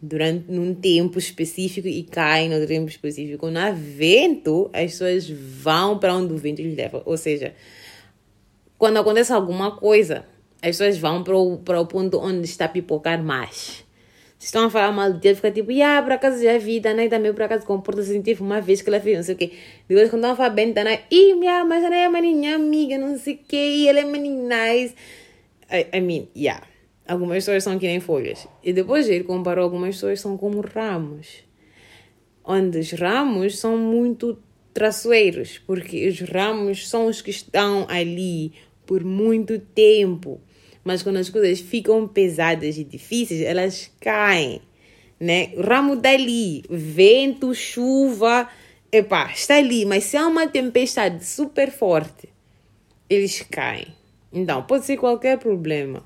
durante 0.00 0.50
um 0.50 0.74
tempo 0.74 1.18
específico 1.18 1.88
e 1.88 2.02
caem 2.02 2.48
no 2.48 2.66
tempo 2.66 2.88
específico. 2.88 3.46
Há 3.46 3.70
vento, 3.70 4.70
as 4.72 4.92
pessoas 4.92 5.28
vão 5.28 5.98
para 5.98 6.14
onde 6.14 6.32
o 6.32 6.36
vento 6.36 6.62
lhes 6.62 6.76
leva. 6.76 7.02
Ou 7.04 7.16
seja, 7.16 7.54
quando 8.78 8.98
acontece 8.98 9.32
alguma 9.32 9.76
coisa, 9.76 10.24
as 10.62 10.76
pessoas 10.76 10.98
vão 10.98 11.22
para 11.22 11.36
o, 11.36 11.58
para 11.58 11.80
o 11.80 11.86
ponto 11.86 12.18
onde 12.18 12.44
está 12.44 12.66
a 12.66 12.68
pipocar 12.68 13.22
mais. 13.22 13.84
Se 14.38 14.46
estão 14.46 14.66
a 14.66 14.70
falar 14.70 14.92
mal 14.92 15.14
de 15.14 15.34
fica 15.34 15.50
tipo, 15.50 15.70
ah, 15.82 16.02
por 16.02 16.12
acaso 16.12 16.42
já 16.42 16.58
vi, 16.58 16.78
Danai 16.78 17.08
também 17.08 17.32
por 17.32 17.42
acaso 17.42 17.64
comporta-se 17.64 18.10
assim, 18.10 18.20
tipo, 18.20 18.44
uma 18.44 18.60
vez 18.60 18.82
que 18.82 18.90
ela 18.90 19.00
fez 19.00 19.16
não 19.16 19.24
sei 19.24 19.34
o 19.34 19.38
quê. 19.38 19.52
Depois 19.88 20.10
quando 20.10 20.20
estão 20.20 20.32
a 20.32 20.36
falar 20.36 20.50
bem, 20.50 20.72
Danai, 20.72 21.04
ih, 21.10 21.34
minha, 21.34 21.64
mas 21.64 21.82
ela 21.82 21.96
é 21.96 22.08
maninha 22.08 22.54
amiga, 22.54 22.98
não 22.98 23.18
sei 23.18 23.34
o 23.34 23.38
quê, 23.48 23.56
e 23.56 23.88
ela 23.88 24.00
é 24.00 24.04
maninha 24.04 24.72
nice. 24.72 24.94
I, 25.70 25.86
I 25.96 26.00
mean, 26.00 26.28
yeah. 26.36 26.62
Algumas 27.06 27.36
pessoas 27.36 27.62
são 27.62 27.78
que 27.78 27.86
nem 27.86 28.00
folhas. 28.00 28.48
E 28.62 28.72
depois 28.72 29.08
ele 29.08 29.24
comparou 29.24 29.64
algumas 29.64 29.96
pessoas 29.96 30.20
são 30.20 30.36
como 30.36 30.60
ramos. 30.60 31.44
Onde 32.44 32.78
os 32.78 32.92
ramos 32.92 33.58
são 33.58 33.76
muito 33.76 34.38
traçoeiros, 34.74 35.58
porque 35.66 36.06
os 36.08 36.20
ramos 36.20 36.88
são 36.88 37.06
os 37.06 37.22
que 37.22 37.30
estão 37.30 37.86
ali 37.88 38.52
por 38.84 39.04
muito 39.04 39.58
tempo. 39.58 40.40
Mas 40.84 41.02
quando 41.02 41.16
as 41.16 41.28
coisas 41.28 41.60
ficam 41.60 42.06
pesadas 42.06 42.76
e 42.76 42.84
difíceis, 42.84 43.40
elas 43.40 43.90
caem, 44.00 44.60
né? 45.18 45.50
O 45.56 45.62
ramo 45.62 45.96
dali, 45.96 46.62
tá 46.62 46.68
vento, 46.70 47.54
chuva, 47.54 48.48
epá, 48.92 49.30
está 49.32 49.56
ali. 49.56 49.84
Mas 49.84 50.04
se 50.04 50.16
há 50.16 50.26
uma 50.26 50.46
tempestade 50.46 51.24
super 51.24 51.70
forte, 51.70 52.28
eles 53.08 53.42
caem. 53.50 53.88
Então, 54.32 54.62
pode 54.62 54.84
ser 54.84 54.96
qualquer 54.96 55.38
problema. 55.38 56.04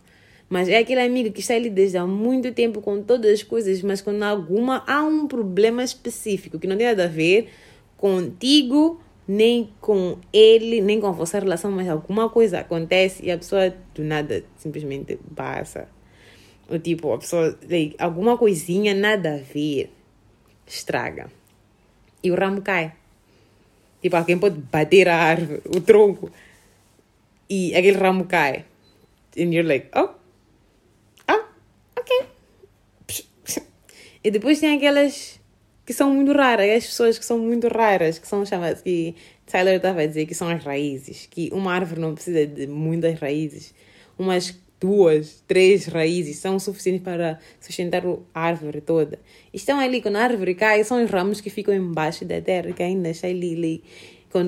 Mas 0.50 0.68
é 0.68 0.78
aquele 0.78 1.00
amigo 1.00 1.30
que 1.30 1.38
está 1.40 1.54
ali 1.54 1.70
desde 1.70 1.96
há 1.96 2.04
muito 2.04 2.52
tempo 2.52 2.82
com 2.82 3.00
todas 3.00 3.34
as 3.34 3.42
coisas, 3.44 3.80
mas 3.82 4.02
quando 4.02 4.24
alguma 4.24 4.82
há 4.84 5.00
um 5.00 5.28
problema 5.28 5.84
específico 5.84 6.58
que 6.58 6.66
não 6.66 6.76
tem 6.76 6.88
nada 6.88 7.04
a 7.04 7.06
ver 7.06 7.48
contigo, 7.96 9.00
nem 9.28 9.72
com 9.80 10.18
ele, 10.32 10.80
nem 10.80 11.00
com 11.00 11.06
a 11.06 11.12
vossa 11.12 11.38
relação, 11.38 11.70
mas 11.70 11.88
alguma 11.88 12.28
coisa 12.28 12.58
acontece 12.58 13.24
e 13.24 13.30
a 13.30 13.38
pessoa 13.38 13.72
do 13.94 14.02
nada 14.02 14.42
simplesmente 14.56 15.16
passa. 15.36 15.86
Ou 16.68 16.80
tipo, 16.80 17.12
a 17.12 17.18
pessoa, 17.18 17.56
alguma 17.96 18.36
coisinha 18.36 18.92
nada 18.92 19.34
a 19.34 19.38
ver, 19.38 19.92
estraga. 20.66 21.30
E 22.24 22.30
o 22.32 22.34
ramo 22.34 22.60
cai. 22.60 22.92
Tipo, 24.02 24.16
alguém 24.16 24.36
pode 24.36 24.58
bater 24.58 25.08
a 25.08 25.16
árvore, 25.16 25.62
o 25.66 25.80
tronco, 25.80 26.28
e 27.48 27.72
aquele 27.72 27.98
ramo 27.98 28.24
cai. 28.24 28.64
And 29.38 29.52
you're 29.52 29.62
like, 29.62 29.88
oh, 29.94 30.10
ok. 31.96 32.10
E 34.22 34.30
depois 34.30 34.60
tem 34.60 34.76
aquelas 34.76 35.40
que 35.84 35.92
são 35.92 36.14
muito 36.14 36.32
raras, 36.32 36.70
as 36.70 36.86
pessoas 36.86 37.18
que 37.18 37.24
são 37.24 37.38
muito 37.38 37.66
raras, 37.68 38.18
que 38.18 38.28
são 38.28 38.44
chamadas, 38.44 38.82
que 38.82 39.14
Tyler 39.46 39.76
estava 39.76 40.02
a 40.02 40.06
dizer 40.06 40.26
que 40.26 40.34
são 40.34 40.48
as 40.48 40.62
raízes, 40.62 41.26
que 41.28 41.50
uma 41.52 41.72
árvore 41.72 42.00
não 42.00 42.14
precisa 42.14 42.46
de 42.46 42.66
muitas 42.66 43.18
raízes, 43.18 43.74
umas 44.18 44.54
duas, 44.78 45.42
três 45.48 45.86
raízes 45.86 46.38
são 46.38 46.58
suficientes 46.58 47.02
para 47.02 47.38
sustentar 47.60 48.02
a 48.34 48.40
árvore 48.40 48.80
toda. 48.80 49.18
Estão 49.52 49.80
ali, 49.80 50.00
quando 50.00 50.16
a 50.16 50.22
árvore 50.22 50.54
cai, 50.54 50.84
são 50.84 51.02
os 51.02 51.10
ramos 51.10 51.40
que 51.40 51.50
ficam 51.50 51.74
embaixo 51.74 52.24
da 52.24 52.40
terra, 52.40 52.72
que 52.72 52.82
ainda 52.82 53.10
está 53.10 53.26
ali, 53.26 53.54
ali 53.54 53.84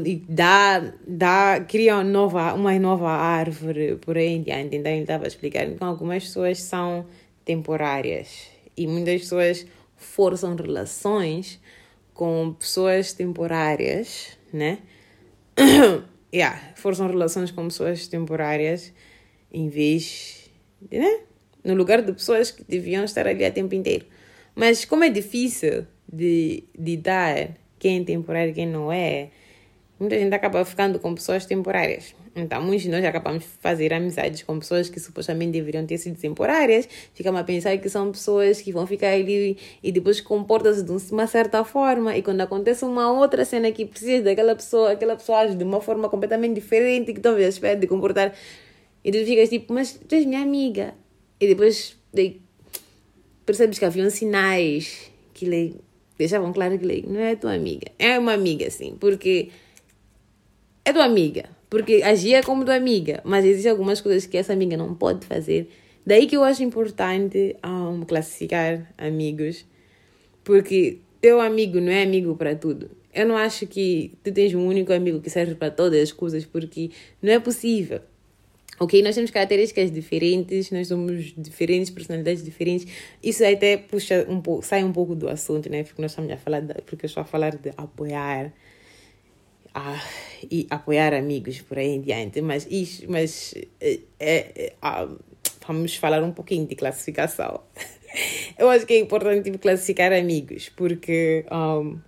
e 0.07 0.23
dá, 0.29 0.93
dá, 1.07 1.65
cria 1.67 1.97
uma 1.97 2.05
nova, 2.05 2.55
uma 2.55 2.79
nova 2.79 3.11
árvore 3.11 3.97
por 3.97 4.17
aí 4.17 4.29
em 4.29 4.43
diante. 4.43 4.77
Então 4.77 4.93
ele 4.93 5.03
estava 5.03 5.25
a 5.25 5.27
explicar. 5.27 5.67
Então 5.67 5.89
algumas 5.89 6.23
pessoas 6.23 6.63
são 6.63 7.05
temporárias 7.45 8.52
e 8.77 8.87
muitas 8.87 9.23
pessoas 9.23 9.67
forçam 9.97 10.55
relações 10.57 11.61
com 12.15 12.55
pessoas 12.59 13.13
temporárias, 13.13 14.39
né? 14.53 14.79
yeah, 16.35 16.73
forçam 16.77 17.07
relações 17.07 17.51
com 17.51 17.65
pessoas 17.65 18.07
temporárias 18.07 18.93
em 19.53 19.69
vez 19.69 20.43
né? 20.91 21.21
No 21.63 21.75
lugar 21.75 22.03
de 22.03 22.13
pessoas 22.13 22.51
que 22.51 22.65
deviam 22.65 23.05
estar 23.05 23.27
ali 23.27 23.45
a 23.45 23.51
tempo 23.51 23.75
inteiro. 23.75 24.07
Mas 24.55 24.85
como 24.85 25.05
é 25.05 25.09
difícil 25.09 25.87
de, 26.13 26.65
de 26.77 26.97
dar 26.97 27.57
quem 27.79 28.01
é 28.01 28.05
temporário 28.05 28.51
e 28.51 28.55
quem 28.55 28.67
não 28.67 28.91
é, 28.93 29.31
muita 30.03 30.19
gente 30.19 30.35
acaba 30.35 30.65
ficando 30.65 30.99
com 30.99 31.15
pessoas 31.15 31.47
temporárias. 31.47 32.15
Então, 32.35 32.63
muitos 32.63 32.83
de 32.83 32.91
nós 32.91 33.05
acabamos 33.05 33.43
de 33.43 33.49
fazer 33.61 33.93
amizades 33.93 34.43
com 34.43 34.59
pessoas 34.59 34.89
que 34.89 34.99
supostamente 34.99 35.53
deveriam 35.53 35.87
ter 35.87 35.99
sido 35.99 36.19
temporárias, 36.19 36.89
ficamos 37.15 37.41
a 37.41 37.45
pensar 37.45 37.77
que 37.79 37.89
são 37.89 38.11
pessoas 38.11 38.61
que 38.61 38.73
vão 38.73 38.87
ficar 38.87 39.09
ali 39.09 39.57
e 39.83 39.93
depois 39.93 40.21
comportam-se 40.21 40.83
de 40.83 41.13
uma 41.13 41.27
certa 41.27 41.63
forma, 41.65 42.17
e 42.17 42.23
quando 42.23 42.41
acontece 42.41 42.85
uma 42.85 43.13
outra 43.13 43.45
cena 43.45 43.71
que 43.71 43.85
precisa 43.85 44.25
daquela 44.25 44.55
pessoa, 44.55 44.93
aquela 44.93 45.15
pessoa 45.15 45.41
age 45.41 45.55
de 45.55 45.65
uma 45.65 45.81
forma 45.81 46.09
completamente 46.09 46.55
diferente 46.55 47.13
que 47.13 47.21
talvez 47.21 47.55
espere 47.55 47.79
de 47.79 47.87
comportar, 47.87 48.35
e 49.05 49.13
tu 49.13 49.25
ficas 49.25 49.49
tipo, 49.49 49.73
mas 49.73 49.93
tu 49.93 50.15
és 50.15 50.25
minha 50.25 50.43
amiga. 50.43 50.95
E 51.39 51.47
depois 51.47 51.97
daí, 52.13 52.41
percebes 53.45 53.79
que 53.79 53.85
haviam 53.85 54.09
sinais 54.09 55.11
que 55.35 55.45
lhe 55.45 55.77
deixavam 56.17 56.53
claro 56.53 56.79
que 56.79 56.87
lhe, 56.87 57.05
não 57.07 57.21
é 57.21 57.35
tua 57.37 57.53
amiga, 57.53 57.89
é 57.99 58.19
uma 58.19 58.33
amiga, 58.33 58.71
sim, 58.71 58.97
porque 58.99 59.51
é 60.85 60.93
tua 60.93 61.05
amiga, 61.05 61.45
porque 61.71 62.03
agia 62.03 62.43
como 62.43 62.65
tua 62.65 62.75
amiga, 62.75 63.21
mas 63.25 63.45
existem 63.45 63.71
algumas 63.71 64.01
coisas 64.01 64.27
que 64.27 64.37
essa 64.37 64.53
amiga 64.53 64.77
não 64.77 64.95
pode 64.95 65.27
fazer. 65.27 65.69
Daí 66.05 66.27
que 66.27 66.37
eu 66.37 66.43
acho 66.43 66.63
importante 66.63 67.57
um, 67.65 68.03
classificar 68.05 68.93
amigos, 68.99 69.65
porque 70.43 70.99
teu 71.21 71.41
amigo 71.41 71.81
não 71.81 71.93
é 71.93 72.03
amigo 72.03 72.35
para 72.35 72.57
tudo. 72.57 72.91
Eu 73.15 73.27
não 73.27 73.37
acho 73.37 73.67
que 73.67 74.13
tu 74.25 74.33
tens 74.33 74.55
um 74.55 74.67
único 74.67 74.93
amigo 74.93 75.21
que 75.21 75.31
serve 75.31 75.55
para 75.55 75.71
todas 75.71 76.03
as 76.03 76.13
coisas, 76.13 76.45
porque 76.45 76.91
não 77.23 77.33
é 77.33 77.39
possível. 77.39 78.01
Ok? 78.81 79.01
Nós 79.03 79.15
temos 79.15 79.31
características 79.31 79.93
diferentes, 79.93 80.71
nós 80.73 80.89
somos 80.89 81.33
diferentes, 81.37 81.91
personalidades 81.91 82.43
diferentes. 82.43 82.87
Isso 83.23 83.45
até 83.45 83.77
puxa 83.77 84.27
um 84.29 84.41
pouco, 84.41 84.65
sai 84.65 84.83
um 84.83 84.93
pouco 84.93 85.15
do 85.15 85.29
assunto, 85.29 85.71
né? 85.71 85.85
Porque 85.85 86.03
nós 86.03 86.11
estamos 86.11 86.33
a 86.33 86.37
falar, 86.37 86.61
de, 86.61 86.75
porque 86.83 87.05
eu 87.05 87.09
estou 87.09 87.21
a 87.21 87.25
falar 87.25 87.55
de 87.55 87.71
apoiar 87.77 88.53
a, 89.75 90.01
e 90.51 90.67
apoiar 90.71 91.15
amigos 91.15 91.61
por 91.61 91.79
aí 91.79 91.89
em 91.89 92.01
diante, 92.01 92.41
mas, 92.41 92.67
isso, 92.71 93.05
mas 93.09 93.55
é, 93.81 94.01
é, 94.19 94.73
vamos 95.67 95.97
falar 95.97 96.23
um 96.23 96.33
pouquinho 96.33 96.67
de 96.67 96.75
classificação. 96.75 97.61
Eu 98.59 98.69
acho 98.69 98.87
que 98.87 98.95
é 98.95 98.99
importante 98.99 99.51
classificar 99.59 100.13
amigos, 100.13 100.69
porque 100.69 101.47
um, 101.51 101.99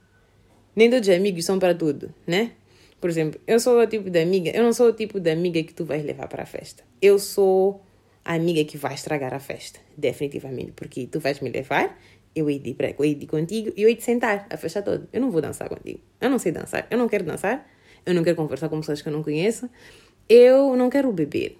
nem 0.76 0.90
todos 0.90 1.08
os 1.08 1.14
amigos 1.14 1.44
são 1.44 1.58
para 1.58 1.74
tudo, 1.74 2.12
né? 2.26 2.52
Por 3.00 3.10
exemplo, 3.10 3.40
eu 3.46 3.60
sou 3.60 3.78
o 3.78 3.86
tipo 3.86 4.08
de 4.08 4.18
amiga, 4.18 4.50
eu 4.50 4.62
não 4.62 4.72
sou 4.72 4.88
o 4.88 4.92
tipo 4.92 5.20
de 5.20 5.30
amiga 5.30 5.62
que 5.62 5.74
tu 5.74 5.84
vais 5.84 6.02
levar 6.02 6.26
para 6.26 6.42
a 6.42 6.46
festa. 6.46 6.82
Eu 7.02 7.18
sou 7.18 7.82
a 8.24 8.34
amiga 8.34 8.64
que 8.64 8.78
vai 8.78 8.94
estragar 8.94 9.34
a 9.34 9.38
festa, 9.38 9.78
definitivamente, 9.96 10.72
porque 10.72 11.06
tu 11.06 11.20
vais 11.20 11.40
me 11.40 11.50
levar, 11.50 11.98
eu 12.34 12.48
hei 12.50 12.58
de 12.58 12.70
ir, 12.70 12.76
eu 12.98 13.04
hei 13.04 13.14
de 13.14 13.26
contigo 13.26 13.72
e 13.76 13.82
eu 13.82 13.88
hei 13.88 13.96
de 13.96 14.02
sentar 14.02 14.46
a 14.50 14.56
festa 14.56 14.82
toda. 14.82 15.08
Eu 15.12 15.20
não 15.20 15.30
vou 15.30 15.40
dançar 15.40 15.68
contigo. 15.68 16.00
Eu 16.20 16.30
não 16.30 16.38
sei 16.38 16.52
dançar. 16.52 16.86
Eu 16.90 16.98
não 16.98 17.08
quero 17.08 17.24
dançar. 17.24 17.68
Eu 18.04 18.14
não 18.14 18.22
quero 18.22 18.36
conversar 18.36 18.68
com 18.68 18.80
pessoas 18.80 19.00
que 19.00 19.08
eu 19.08 19.12
não 19.12 19.22
conheço. 19.22 19.68
Eu 20.28 20.76
não 20.76 20.90
quero 20.90 21.10
beber. 21.12 21.58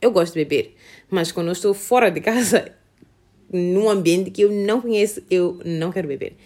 Eu 0.00 0.10
gosto 0.10 0.34
de 0.34 0.44
beber, 0.44 0.74
mas 1.08 1.32
quando 1.32 1.46
eu 1.46 1.52
estou 1.52 1.72
fora 1.72 2.10
de 2.10 2.20
casa, 2.20 2.72
num 3.50 3.88
ambiente 3.88 4.30
que 4.30 4.42
eu 4.42 4.50
não 4.50 4.80
conheço, 4.82 5.22
eu 5.30 5.58
não 5.64 5.90
quero 5.90 6.06
beber 6.06 6.36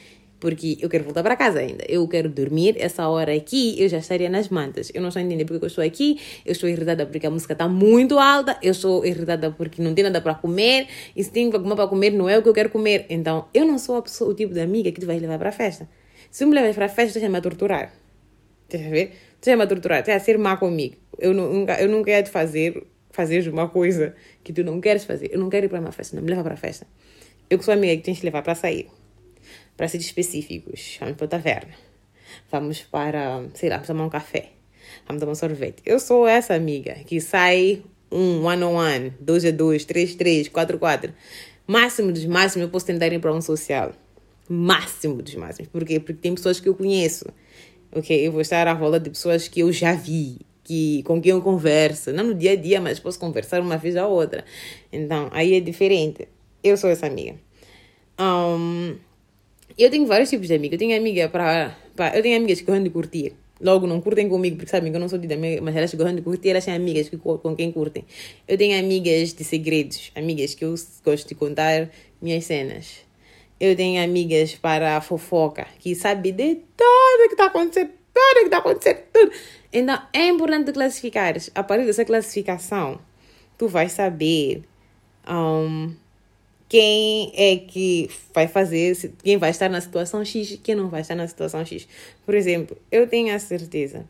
porque 0.40 0.79
eu 0.81 0.88
quero 0.88 1.05
voltar 1.05 1.22
para 1.22 1.37
casa 1.37 1.59
ainda. 1.59 1.85
Eu 1.88 2.07
quero 2.07 2.29
dormir. 2.29 2.77
Essa 2.79 3.09
hora 3.09 3.35
aqui 3.35 3.81
eu 3.83 3.88
já 3.88 3.98
estaria 3.98 4.29
nas 4.29 4.48
mantas. 4.48 4.90
Eu 4.94 5.01
não 5.01 5.09
estou 5.09 5.22
entendendo 5.22 5.46
porque 5.46 5.64
eu 5.64 5.68
estou 5.68 5.85
aqui. 5.85 6.20
Eu 6.44 6.53
estou 6.53 6.68
irritada 6.68 7.07
porque 7.07 7.27
a 7.27 7.31
música 7.31 7.53
está 7.53 7.68
muito 7.68 8.18
alta. 8.18 8.57
Eu 8.62 8.72
estou 8.72 9.05
irritada 9.05 9.51
porque 9.51 9.83
não 9.83 9.94
tem 9.94 10.05
nada 10.05 10.20
para 10.20 10.35
comer. 10.35 10.87
E 11.16 11.24
se 11.24 11.31
tem 11.31 11.46
alguma 11.53 11.74
para 11.74 11.88
comer, 11.88 12.11
não 12.11 12.29
é 12.29 12.38
o 12.38 12.42
que 12.42 12.48
eu 12.48 12.55
quero 12.55 12.70
comer. 12.70 13.07
Então, 13.09 13.48
eu 13.53 13.64
não 13.64 13.79
sou 13.79 14.01
pessoa, 14.03 14.31
o 14.31 14.35
tipo 14.35 14.55
de 14.55 14.61
amiga 14.61 14.92
que 14.92 15.01
tu 15.01 15.07
vais 15.07 15.20
levar 15.20 15.38
para 15.38 15.48
a 15.48 15.53
festa. 15.53 15.88
Se 16.31 16.44
me 16.46 16.55
levas 16.55 16.74
para 16.74 16.87
a 16.87 16.88
festa, 16.88 17.18
tu 17.18 17.29
me 17.29 17.37
a 17.37 17.40
torturar. 17.40 17.92
Estás 18.64 18.87
a 18.87 18.90
ver? 18.90 19.12
Tu 19.40 19.57
me 19.57 19.62
a 19.62 19.66
torturar. 19.66 20.05
Tu 20.05 20.11
a 20.11 20.20
ser 20.20 20.38
má 20.38 20.57
comigo. 20.57 20.96
Eu 21.18 21.35
nunca, 21.35 21.81
eu 21.81 21.88
nunca 21.88 22.11
ia 22.11 22.22
te 22.22 22.31
fazer, 22.31 22.87
fazer 23.11 23.48
uma 23.48 23.68
coisa 23.68 24.14
que 24.44 24.53
tu 24.53 24.62
não 24.62 24.81
queres 24.81 25.05
fazer. 25.05 25.31
Eu 25.33 25.40
não 25.40 25.51
quero 25.51 25.66
ir 25.66 25.68
para 25.68 25.81
uma 25.81 25.90
festa. 25.90 26.14
Não 26.14 26.22
me 26.22 26.31
leva 26.31 26.44
para 26.44 26.55
a 26.55 26.57
festa. 26.57 26.87
Eu 27.51 27.59
que 27.59 27.64
sou 27.64 27.74
amiga 27.74 27.96
que 27.96 28.03
tens 28.03 28.20
que 28.20 28.27
levar 28.27 28.42
para 28.42 28.55
sair 28.55 28.88
para 29.78 29.86
ser 29.86 29.98
específicos, 29.98 30.98
vamos 30.98 31.16
para 31.16 31.24
a 31.24 31.28
taverna. 31.28 31.74
Vamos 32.50 32.80
para, 32.80 33.44
sei 33.54 33.68
lá, 33.68 33.76
vamos 33.76 33.86
tomar 33.86 34.04
um 34.04 34.10
café. 34.10 34.50
Vamos 35.06 35.20
tomar 35.20 35.32
um 35.32 35.36
sorvete. 35.36 35.80
Eu 35.86 36.00
sou 36.00 36.26
essa 36.26 36.52
amiga 36.52 36.94
que 37.06 37.20
sai 37.20 37.82
um 38.10 38.44
one 38.44 38.64
on 38.64 38.74
one, 38.74 39.12
dois 39.20 39.44
a 39.44 39.52
dois, 39.52 39.84
três 39.84 40.16
três, 40.16 40.48
quatro 40.48 40.78
quatro. 40.78 41.14
Máximo 41.64 42.10
dos 42.10 42.26
máximos 42.26 42.64
eu 42.66 42.70
posso 42.70 42.86
tentar 42.86 43.06
ir 43.06 43.20
para 43.20 43.32
um 43.32 43.40
social. 43.40 43.92
Máximo 44.48 45.22
dos 45.22 45.36
máximos. 45.36 45.70
Por 45.70 45.84
quê? 45.84 46.00
Porque 46.00 46.20
tem 46.20 46.34
pessoas 46.34 46.58
que 46.58 46.68
eu 46.68 46.74
conheço. 46.74 47.26
Ok? 47.92 48.26
Eu 48.26 48.32
vou 48.32 48.40
estar 48.40 48.66
à 48.66 48.74
volta 48.74 48.98
de 48.98 49.10
pessoas 49.10 49.46
que 49.46 49.60
eu 49.60 49.72
já 49.72 49.94
vi. 49.94 50.38
Que, 50.64 51.04
com 51.04 51.20
quem 51.20 51.30
eu 51.30 51.40
converso. 51.40 52.12
Não 52.12 52.24
no 52.24 52.34
dia 52.34 52.52
a 52.52 52.56
dia, 52.56 52.80
mas 52.80 52.98
posso 52.98 53.18
conversar 53.18 53.60
uma 53.60 53.76
vez 53.76 53.96
a 53.96 54.08
outra. 54.08 54.44
Então, 54.92 55.28
aí 55.30 55.54
é 55.54 55.60
diferente. 55.60 56.26
Eu 56.64 56.76
sou 56.76 56.90
essa 56.90 57.06
amiga. 57.06 57.36
Um, 58.18 58.96
eu 59.84 59.90
tenho 59.90 60.06
vários 60.06 60.30
tipos 60.30 60.48
de 60.48 60.54
amiga. 60.54 60.74
Eu 60.74 60.78
tenho 60.78 60.96
amiga 60.96 61.28
para. 61.28 61.76
eu 62.14 62.22
tenho 62.22 62.36
amigas 62.36 62.60
que 62.60 62.66
gostam 62.66 62.82
de 62.82 62.90
curtir. 62.90 63.34
Logo, 63.60 63.86
não 63.88 64.00
curtem 64.00 64.28
comigo 64.28 64.56
porque 64.56 64.70
sabem 64.70 64.92
que 64.92 64.96
eu 64.96 65.00
não 65.00 65.08
sou 65.08 65.18
de 65.18 65.32
amiga, 65.32 65.60
mas 65.60 65.74
elas 65.74 65.92
gostam 65.92 66.14
de 66.14 66.22
curtir, 66.22 66.50
elas 66.50 66.64
têm 66.64 66.74
amigas 66.74 67.08
que, 67.08 67.16
com 67.16 67.56
quem 67.56 67.72
curtem. 67.72 68.04
Eu 68.46 68.56
tenho 68.56 68.78
amigas 68.78 69.32
de 69.32 69.42
segredos, 69.42 70.12
amigas 70.14 70.54
que 70.54 70.64
eu 70.64 70.74
gosto 71.04 71.28
de 71.28 71.34
contar 71.34 71.90
minhas 72.22 72.44
cenas. 72.44 73.00
Eu 73.58 73.74
tenho 73.74 74.02
amigas 74.02 74.54
para 74.54 75.00
fofoca, 75.00 75.66
que 75.80 75.92
sabem 75.96 76.32
de 76.32 76.54
tudo 76.76 77.26
que 77.26 77.34
está 77.34 77.46
acontecendo, 77.46 77.90
tudo 78.14 78.40
que 78.40 78.44
está 78.44 78.58
acontecendo, 78.58 78.98
tudo. 79.12 79.32
Então, 79.72 80.00
é 80.12 80.28
importante 80.28 80.70
classificar. 80.70 81.34
A 81.52 81.64
partir 81.64 81.84
dessa 81.84 82.04
classificação, 82.04 83.00
tu 83.58 83.66
vais 83.66 83.90
saber 83.90 84.62
um, 85.28 85.92
quem 86.68 87.33
é 87.35 87.57
que 87.57 88.11
vai 88.35 88.46
fazer, 88.46 88.94
quem 89.22 89.38
vai 89.38 89.50
estar 89.50 89.70
na 89.70 89.81
situação 89.81 90.24
X 90.24 90.52
e 90.52 90.59
quem 90.59 90.74
não 90.74 90.88
vai 90.88 91.00
estar 91.00 91.14
na 91.14 91.26
situação 91.26 91.64
X. 91.64 91.88
Por 92.26 92.35
exemplo, 92.35 92.76
eu 92.92 93.07
tenho 93.07 93.35
a 93.35 93.38
certeza 93.38 94.04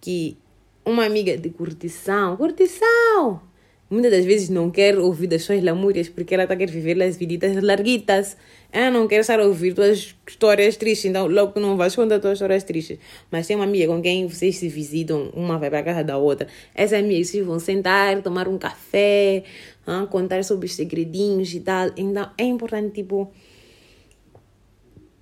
que 0.00 0.36
uma 0.84 1.04
amiga 1.04 1.36
de 1.36 1.50
curtição, 1.50 2.36
curtição, 2.36 3.40
muitas 3.88 4.10
das 4.10 4.24
vezes 4.24 4.48
não 4.48 4.70
quer 4.70 4.98
ouvir 4.98 5.26
das 5.26 5.42
suas 5.42 5.62
lamúrias 5.62 6.08
porque 6.08 6.34
ela 6.34 6.42
está 6.42 6.54
querendo 6.54 6.74
viver 6.74 7.00
as 7.02 7.16
viditas 7.16 7.60
larguitas. 7.62 8.36
Ela 8.72 8.90
não 8.90 9.08
quer 9.08 9.20
estar 9.20 9.40
a 9.40 9.44
ouvir 9.44 9.74
tuas 9.74 10.14
histórias 10.26 10.76
tristes, 10.76 11.06
então 11.06 11.26
logo 11.26 11.58
não 11.58 11.76
vais 11.76 11.94
contar 11.96 12.18
tuas 12.20 12.34
histórias 12.34 12.62
tristes. 12.62 12.98
Mas 13.30 13.46
tem 13.46 13.56
uma 13.56 13.64
amiga 13.64 13.86
com 13.86 14.02
quem 14.02 14.26
vocês 14.26 14.56
se 14.56 14.68
visitam, 14.68 15.30
uma 15.34 15.58
vai 15.58 15.70
para 15.70 15.78
a 15.78 15.82
casa 15.82 16.04
da 16.04 16.18
outra. 16.18 16.46
Essa 16.74 16.98
amiga 16.98 17.24
vocês 17.24 17.46
vão 17.46 17.58
sentar, 17.58 18.20
tomar 18.22 18.48
um 18.48 18.58
café, 18.58 19.44
ah, 19.86 20.06
contar 20.06 20.42
sobre 20.44 20.66
os 20.66 20.74
segredinhos 20.74 21.54
e 21.54 21.60
tal. 21.60 21.90
Então 21.96 22.30
é 22.36 22.44
importante, 22.44 22.94
tipo. 22.94 23.32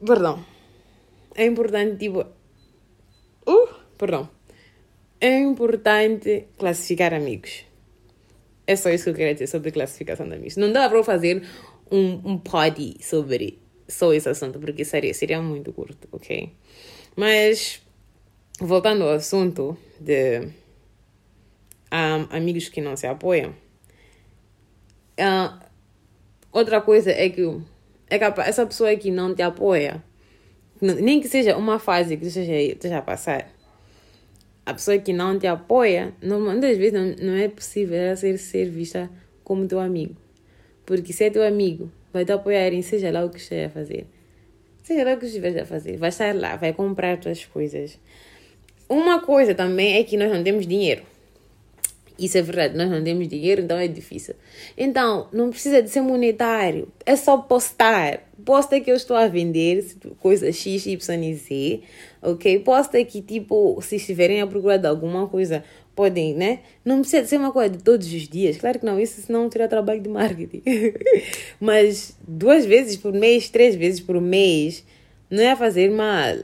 Perdão. 0.05 0.45
É 1.35 1.45
importante, 1.47 1.99
tipo. 1.99 2.25
Uh, 3.47 3.69
perdão. 3.99 4.29
É 5.21 5.39
importante 5.39 6.49
classificar 6.59 7.13
amigos. 7.15 7.65
É 8.67 8.77
só 8.77 8.91
isso 8.91 9.05
que 9.05 9.11
eu 9.11 9.15
queria 9.15 9.35
dizer 9.35 9.47
sobre 9.47 9.71
classificação 9.71 10.27
de 10.27 10.35
amigos. 10.35 10.57
Não 10.57 10.73
dá 10.73 10.89
para 10.89 11.05
fazer 11.05 11.43
um, 11.91 12.33
um 12.33 12.39
pod 12.39 12.97
sobre 13.01 13.59
só 13.87 14.13
esse 14.13 14.29
assunto, 14.29 14.59
porque 14.59 14.85
seria, 14.85 15.13
seria 15.13 15.41
muito 15.41 15.73
curto, 15.73 16.09
ok? 16.11 16.51
Mas, 17.15 17.83
voltando 18.59 19.05
ao 19.05 19.11
assunto 19.11 19.77
de 20.01 20.49
um, 21.93 22.27
amigos 22.31 22.69
que 22.69 22.81
não 22.81 22.97
se 22.97 23.07
apoiam, 23.07 23.55
uh, 25.21 25.59
outra 26.53 26.81
coisa 26.81 27.11
é 27.11 27.29
que, 27.29 27.43
é 28.09 28.19
que 28.19 28.41
essa 28.41 28.67
pessoa 28.67 28.95
que 28.97 29.11
não 29.11 29.35
te 29.35 29.43
apoia, 29.43 30.03
nem 30.81 31.21
que 31.21 31.29
seja 31.29 31.57
uma 31.57 31.79
fase 31.79 32.17
que 32.17 32.29
você 32.29 32.43
esteja 32.73 32.99
a 32.99 33.03
passar, 33.03 33.51
a 34.67 34.73
pessoa 34.73 34.99
que 34.99 35.13
não 35.13 35.39
te 35.39 35.47
apoia, 35.47 36.15
muitas 36.23 36.77
vezes 36.79 36.93
não, 36.93 37.27
não 37.27 37.37
é 37.37 37.49
possível 37.49 37.97
ela 37.97 38.17
ser, 38.17 38.39
ser 38.39 38.69
vista 38.71 39.11
como 39.43 39.67
teu 39.67 39.79
amigo. 39.79 40.17
Porque 40.87 41.13
se 41.13 41.25
é 41.25 41.31
teu 41.31 41.47
amigo, 41.47 41.91
vai 42.13 42.25
te 42.25 42.33
apoiar 42.33 42.73
em 42.73 42.83
seja 42.83 43.11
lá 43.11 43.25
o 43.25 43.31
que 43.31 43.39
esteja 43.39 43.67
a 43.67 43.71
fazer. 43.71 44.07
Seja 44.83 45.05
lá 45.05 45.15
o 45.15 45.19
que 45.19 45.27
estiver 45.27 45.59
a 45.59 45.65
fazer. 45.65 45.97
Vai 45.97 46.11
estar 46.11 46.35
lá, 46.35 46.57
vai 46.57 46.73
comprar 46.73 47.19
tuas 47.19 47.45
coisas. 47.45 47.99
Uma 48.89 49.21
coisa 49.21 49.55
também 49.55 49.97
é 49.97 50.05
que 50.05 50.17
nós 50.17 50.31
não 50.31 50.43
temos 50.43 50.67
dinheiro. 50.67 51.03
Isso 52.17 52.39
é 52.39 52.43
verdade, 52.43 52.77
nós 52.77 52.89
não 52.89 53.03
temos 53.03 53.27
dinheiro, 53.27 53.63
então 53.63 53.77
é 53.77 53.89
difícil. 53.89 54.35
Então, 54.79 55.29
não 55.33 55.51
precisa 55.51 55.83
de 55.83 55.91
ser 55.91 56.01
monetário, 56.01 56.89
é 57.05 57.17
só 57.17 57.37
postar. 57.39 58.21
Posta 58.45 58.79
que 58.81 58.91
eu 58.91 58.95
estou 58.95 59.17
a 59.17 59.27
vender 59.27 59.85
coisa 60.21 60.53
X, 60.53 60.87
Y 60.87 61.25
e 61.25 61.35
Z, 61.35 61.81
ok? 62.23 62.59
Posta 62.61 63.05
que, 63.05 63.21
tipo, 63.21 63.81
se 63.83 63.97
estiverem 63.97 64.41
a 64.41 64.47
procurar 64.47 64.77
de 64.77 64.87
alguma 64.87 65.27
coisa, 65.27 65.65
podem, 65.95 66.35
né? 66.35 66.61
Não 66.85 67.01
precisa 67.01 67.27
ser 67.27 67.39
uma 67.39 67.51
coisa 67.51 67.71
de 67.71 67.83
todos 67.83 68.07
os 68.07 68.29
dias, 68.29 68.59
claro 68.59 68.79
que 68.79 68.87
não, 68.87 69.01
isso 69.01 69.21
senão 69.21 69.49
terá 69.49 69.67
trabalho 69.67 70.01
de 70.01 70.09
marketing. 70.09 70.63
Mas 71.59 72.17
duas 72.27 72.65
vezes 72.65 72.97
por 72.97 73.13
mês, 73.13 73.49
três 73.49 73.75
vezes 73.75 74.01
por 74.01 74.21
mês, 74.21 74.85
não 75.29 75.43
é 75.43 75.57
fazer 75.57 75.91
mal 75.91 76.37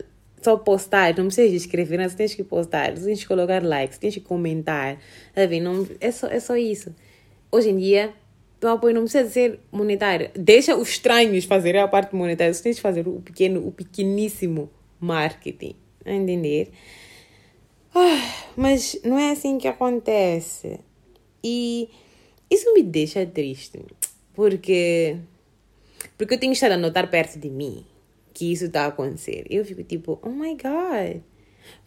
só 0.42 0.57
postar, 0.57 1.16
não 1.16 1.26
precisa 1.26 1.55
escrever, 1.55 1.98
mas 1.98 2.14
tens 2.14 2.35
que 2.35 2.42
postar, 2.42 2.94
tens 2.94 3.20
que 3.20 3.26
colocar 3.26 3.62
likes, 3.62 3.98
tens 3.98 4.14
que 4.14 4.20
comentar, 4.20 4.98
sabe? 5.35 5.61
Não, 5.61 5.87
é, 6.00 6.11
só, 6.11 6.26
é 6.29 6.40
só 6.40 6.57
isso. 6.57 6.94
Hoje 7.53 7.70
em 7.70 7.76
dia, 7.76 8.12
o 8.62 8.66
apoio 8.66 8.94
não 8.94 9.03
precisa 9.03 9.29
ser 9.29 9.61
monetário. 9.70 10.31
Deixa 10.35 10.76
os 10.76 10.88
estranhos 10.88 11.44
fazerem 11.44 11.81
a 11.81 11.88
parte 11.88 12.14
monetária, 12.14 12.53
você 12.53 12.62
tens 12.62 12.76
que 12.76 12.83
fazer 12.83 13.07
o 13.07 13.20
pequeno, 13.20 13.66
o 13.66 13.72
pequeníssimo 13.72 14.70
marketing, 14.98 15.74
a 16.05 16.12
entender? 16.12 16.70
Ah, 17.94 18.50
mas 18.57 18.98
não 19.05 19.18
é 19.18 19.33
assim 19.33 19.59
que 19.59 19.68
acontece. 19.68 20.81
E 21.42 21.88
isso 22.50 22.72
me 22.72 22.83
deixa 22.83 23.26
triste, 23.26 23.81
porque 24.35 25.16
porque 26.16 26.35
eu 26.35 26.38
tenho 26.38 26.53
estar 26.53 26.70
a 26.70 26.76
notar 26.76 27.11
perto 27.11 27.38
de 27.38 27.48
mim 27.48 27.85
que 28.40 28.50
isso 28.50 28.64
está 28.64 28.85
a 28.85 28.87
acontecer. 28.87 29.44
Eu 29.50 29.62
fico 29.66 29.85
tipo, 29.85 30.18
oh 30.22 30.31
my 30.31 30.55
god. 30.55 31.20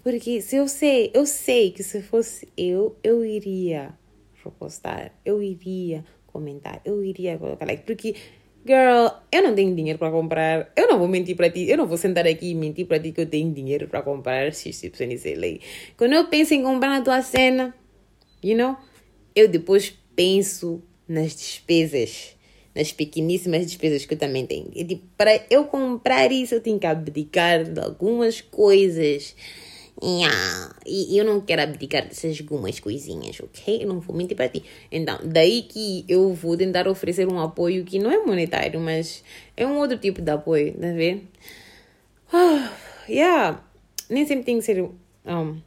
Porque 0.03 0.39
se 0.39 0.55
eu 0.55 0.67
sei, 0.67 1.09
eu 1.11 1.25
sei 1.25 1.71
que 1.71 1.81
se 1.81 1.99
fosse 2.03 2.47
eu, 2.55 2.95
eu 3.03 3.25
iria 3.25 3.97
repostar, 4.43 5.11
eu 5.25 5.41
iria 5.41 6.05
comentar, 6.27 6.79
eu 6.85 7.03
iria 7.03 7.39
colocar 7.39 7.65
like. 7.65 7.83
Porque, 7.87 8.13
girl, 8.63 9.07
eu 9.31 9.41
não 9.41 9.55
tenho 9.55 9.75
dinheiro 9.75 9.97
para 9.97 10.11
comprar, 10.11 10.71
eu 10.75 10.87
não 10.87 10.99
vou 10.99 11.07
mentir 11.07 11.35
para 11.35 11.49
ti, 11.49 11.67
eu 11.67 11.75
não 11.75 11.87
vou 11.87 11.97
sentar 11.97 12.27
aqui 12.27 12.51
e 12.51 12.53
mentir 12.53 12.85
para 12.85 12.99
ti 12.99 13.11
que 13.11 13.21
eu 13.21 13.25
tenho 13.25 13.51
dinheiro 13.51 13.87
para 13.87 14.03
comprar 14.03 14.53
XYZ. 14.53 15.35
Like. 15.35 15.61
Quando 15.97 16.13
eu 16.13 16.27
penso 16.27 16.53
em 16.53 16.61
comprar 16.61 16.89
na 16.89 17.01
tua 17.01 17.23
cena, 17.23 17.75
you 18.43 18.55
know, 18.55 18.77
eu 19.35 19.47
depois 19.47 19.89
penso 20.15 20.83
nas 21.07 21.35
despesas 21.35 22.37
nas 22.75 22.91
pequeníssimas 22.91 23.65
despesas 23.65 24.05
que 24.05 24.13
eu 24.13 24.17
também 24.17 24.45
tenho. 24.45 24.69
E, 24.73 24.83
tipo, 24.83 25.03
para 25.17 25.43
eu 25.49 25.65
comprar 25.65 26.31
isso, 26.31 26.55
eu 26.55 26.61
tenho 26.61 26.79
que 26.79 26.87
abdicar 26.87 27.63
de 27.63 27.79
algumas 27.79 28.41
coisas. 28.41 29.35
Yeah. 30.01 30.75
E 30.85 31.17
eu 31.17 31.23
não 31.23 31.39
quero 31.39 31.61
abdicar 31.61 32.07
dessas 32.07 32.39
algumas 32.41 32.79
coisinhas, 32.79 33.39
ok? 33.39 33.83
Eu 33.83 33.87
não 33.87 33.99
vou 33.99 34.15
mentir 34.15 34.35
para 34.35 34.49
ti. 34.49 34.63
Então, 34.91 35.19
daí 35.23 35.63
que 35.63 36.03
eu 36.07 36.33
vou 36.33 36.57
tentar 36.57 36.87
oferecer 36.87 37.27
um 37.27 37.39
apoio 37.39 37.85
que 37.85 37.99
não 37.99 38.11
é 38.11 38.17
monetário, 38.25 38.79
mas 38.79 39.23
é 39.55 39.65
um 39.65 39.77
outro 39.77 39.97
tipo 39.97 40.21
de 40.21 40.31
apoio, 40.31 40.73
tá 40.73 40.91
vendo? 40.91 41.21
Ah, 42.31 42.73
yeah. 43.07 43.63
Nem 44.09 44.25
sempre 44.25 44.45
tem 44.45 44.57
que 44.57 44.65
ser 44.65 44.81
um, 44.81 45.61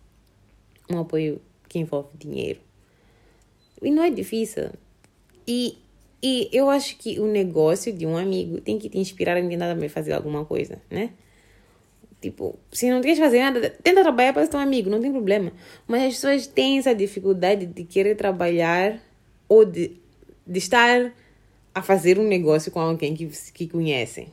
um 0.91 0.99
apoio 0.99 1.41
que 1.69 1.79
envolve 1.79 2.11
dinheiro. 2.19 2.61
E 3.81 3.91
não 3.91 4.03
é 4.03 4.11
difícil 4.11 4.71
E, 5.47 5.79
e 6.23 6.49
eu 6.53 6.71
acho 6.71 6.97
que 6.97 7.21
o 7.21 7.27
negócio 7.27 7.93
de 7.93 8.07
um 8.07 8.17
amigo 8.17 8.61
tem 8.61 8.79
que 8.79 8.89
te 8.89 8.99
inspirar 8.99 9.37
a 9.37 9.41
tentar 9.41 9.69
também 9.69 9.89
fazer 9.89 10.13
alguma 10.13 10.45
coisa, 10.45 10.81
né? 10.91 11.11
Tipo, 12.21 12.59
se 12.73 12.91
não 12.91 13.01
queres 13.01 13.19
fazer 13.19 13.41
nada, 13.41 13.71
tenta 13.83 14.03
trabalhar 14.03 14.33
para 14.33 14.47
ser 14.47 14.57
um 14.57 14.61
amigo, 14.61 14.89
não 14.89 15.01
tem 15.01 15.13
problema. 15.13 15.53
Mas 15.87 16.03
as 16.03 16.15
pessoas 16.15 16.47
têm 16.47 16.79
essa 16.79 16.95
dificuldade 16.95 17.67
de 17.67 17.85
querer 17.85 18.17
trabalhar 18.17 18.99
ou 19.49 19.65
de, 19.65 19.93
de 20.47 20.59
estar 20.59 21.13
a 21.75 21.83
fazer 21.83 22.19
um 22.19 22.27
negócio 22.27 22.73
com 22.73 22.81
alguém 22.81 23.15
que, 23.15 23.27
que 23.53 23.69
conhecem. 23.69 24.29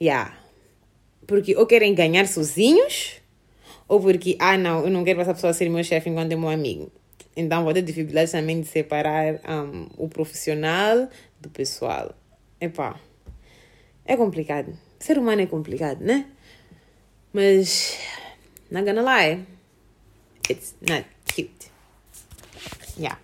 Yeah. 0.00 0.36
Porque 1.26 1.56
ou 1.56 1.64
querem 1.64 1.94
ganhar 1.94 2.26
sozinhos, 2.26 3.20
ou 3.86 4.00
porque, 4.00 4.36
ah, 4.40 4.58
não, 4.58 4.84
eu 4.84 4.90
não 4.90 5.04
quero 5.04 5.20
essa 5.20 5.32
pessoa 5.32 5.52
ser 5.52 5.68
meu 5.68 5.84
chefe 5.84 6.10
enquanto 6.10 6.32
é 6.32 6.36
meu 6.36 6.48
amigo. 6.48 6.90
Então 7.36 7.64
vou 7.64 7.72
ter 7.72 7.82
dificuldade 7.82 8.32
também 8.32 8.60
de 8.60 8.66
separar 8.66 9.40
um, 9.48 9.88
o 9.96 10.08
profissional 10.08 11.08
do 11.40 11.48
pessoal. 11.48 12.14
Epá, 12.60 12.98
é 14.04 14.16
complicado. 14.16 14.76
Ser 14.98 15.18
humano 15.18 15.42
é 15.42 15.46
complicado, 15.46 16.00
né? 16.02 16.26
Mas, 17.32 17.96
not 18.70 18.84
gonna 18.84 19.02
lie, 19.02 19.46
it's 20.48 20.74
not 20.80 21.06
cute. 21.26 21.70
Yeah. 22.98 23.18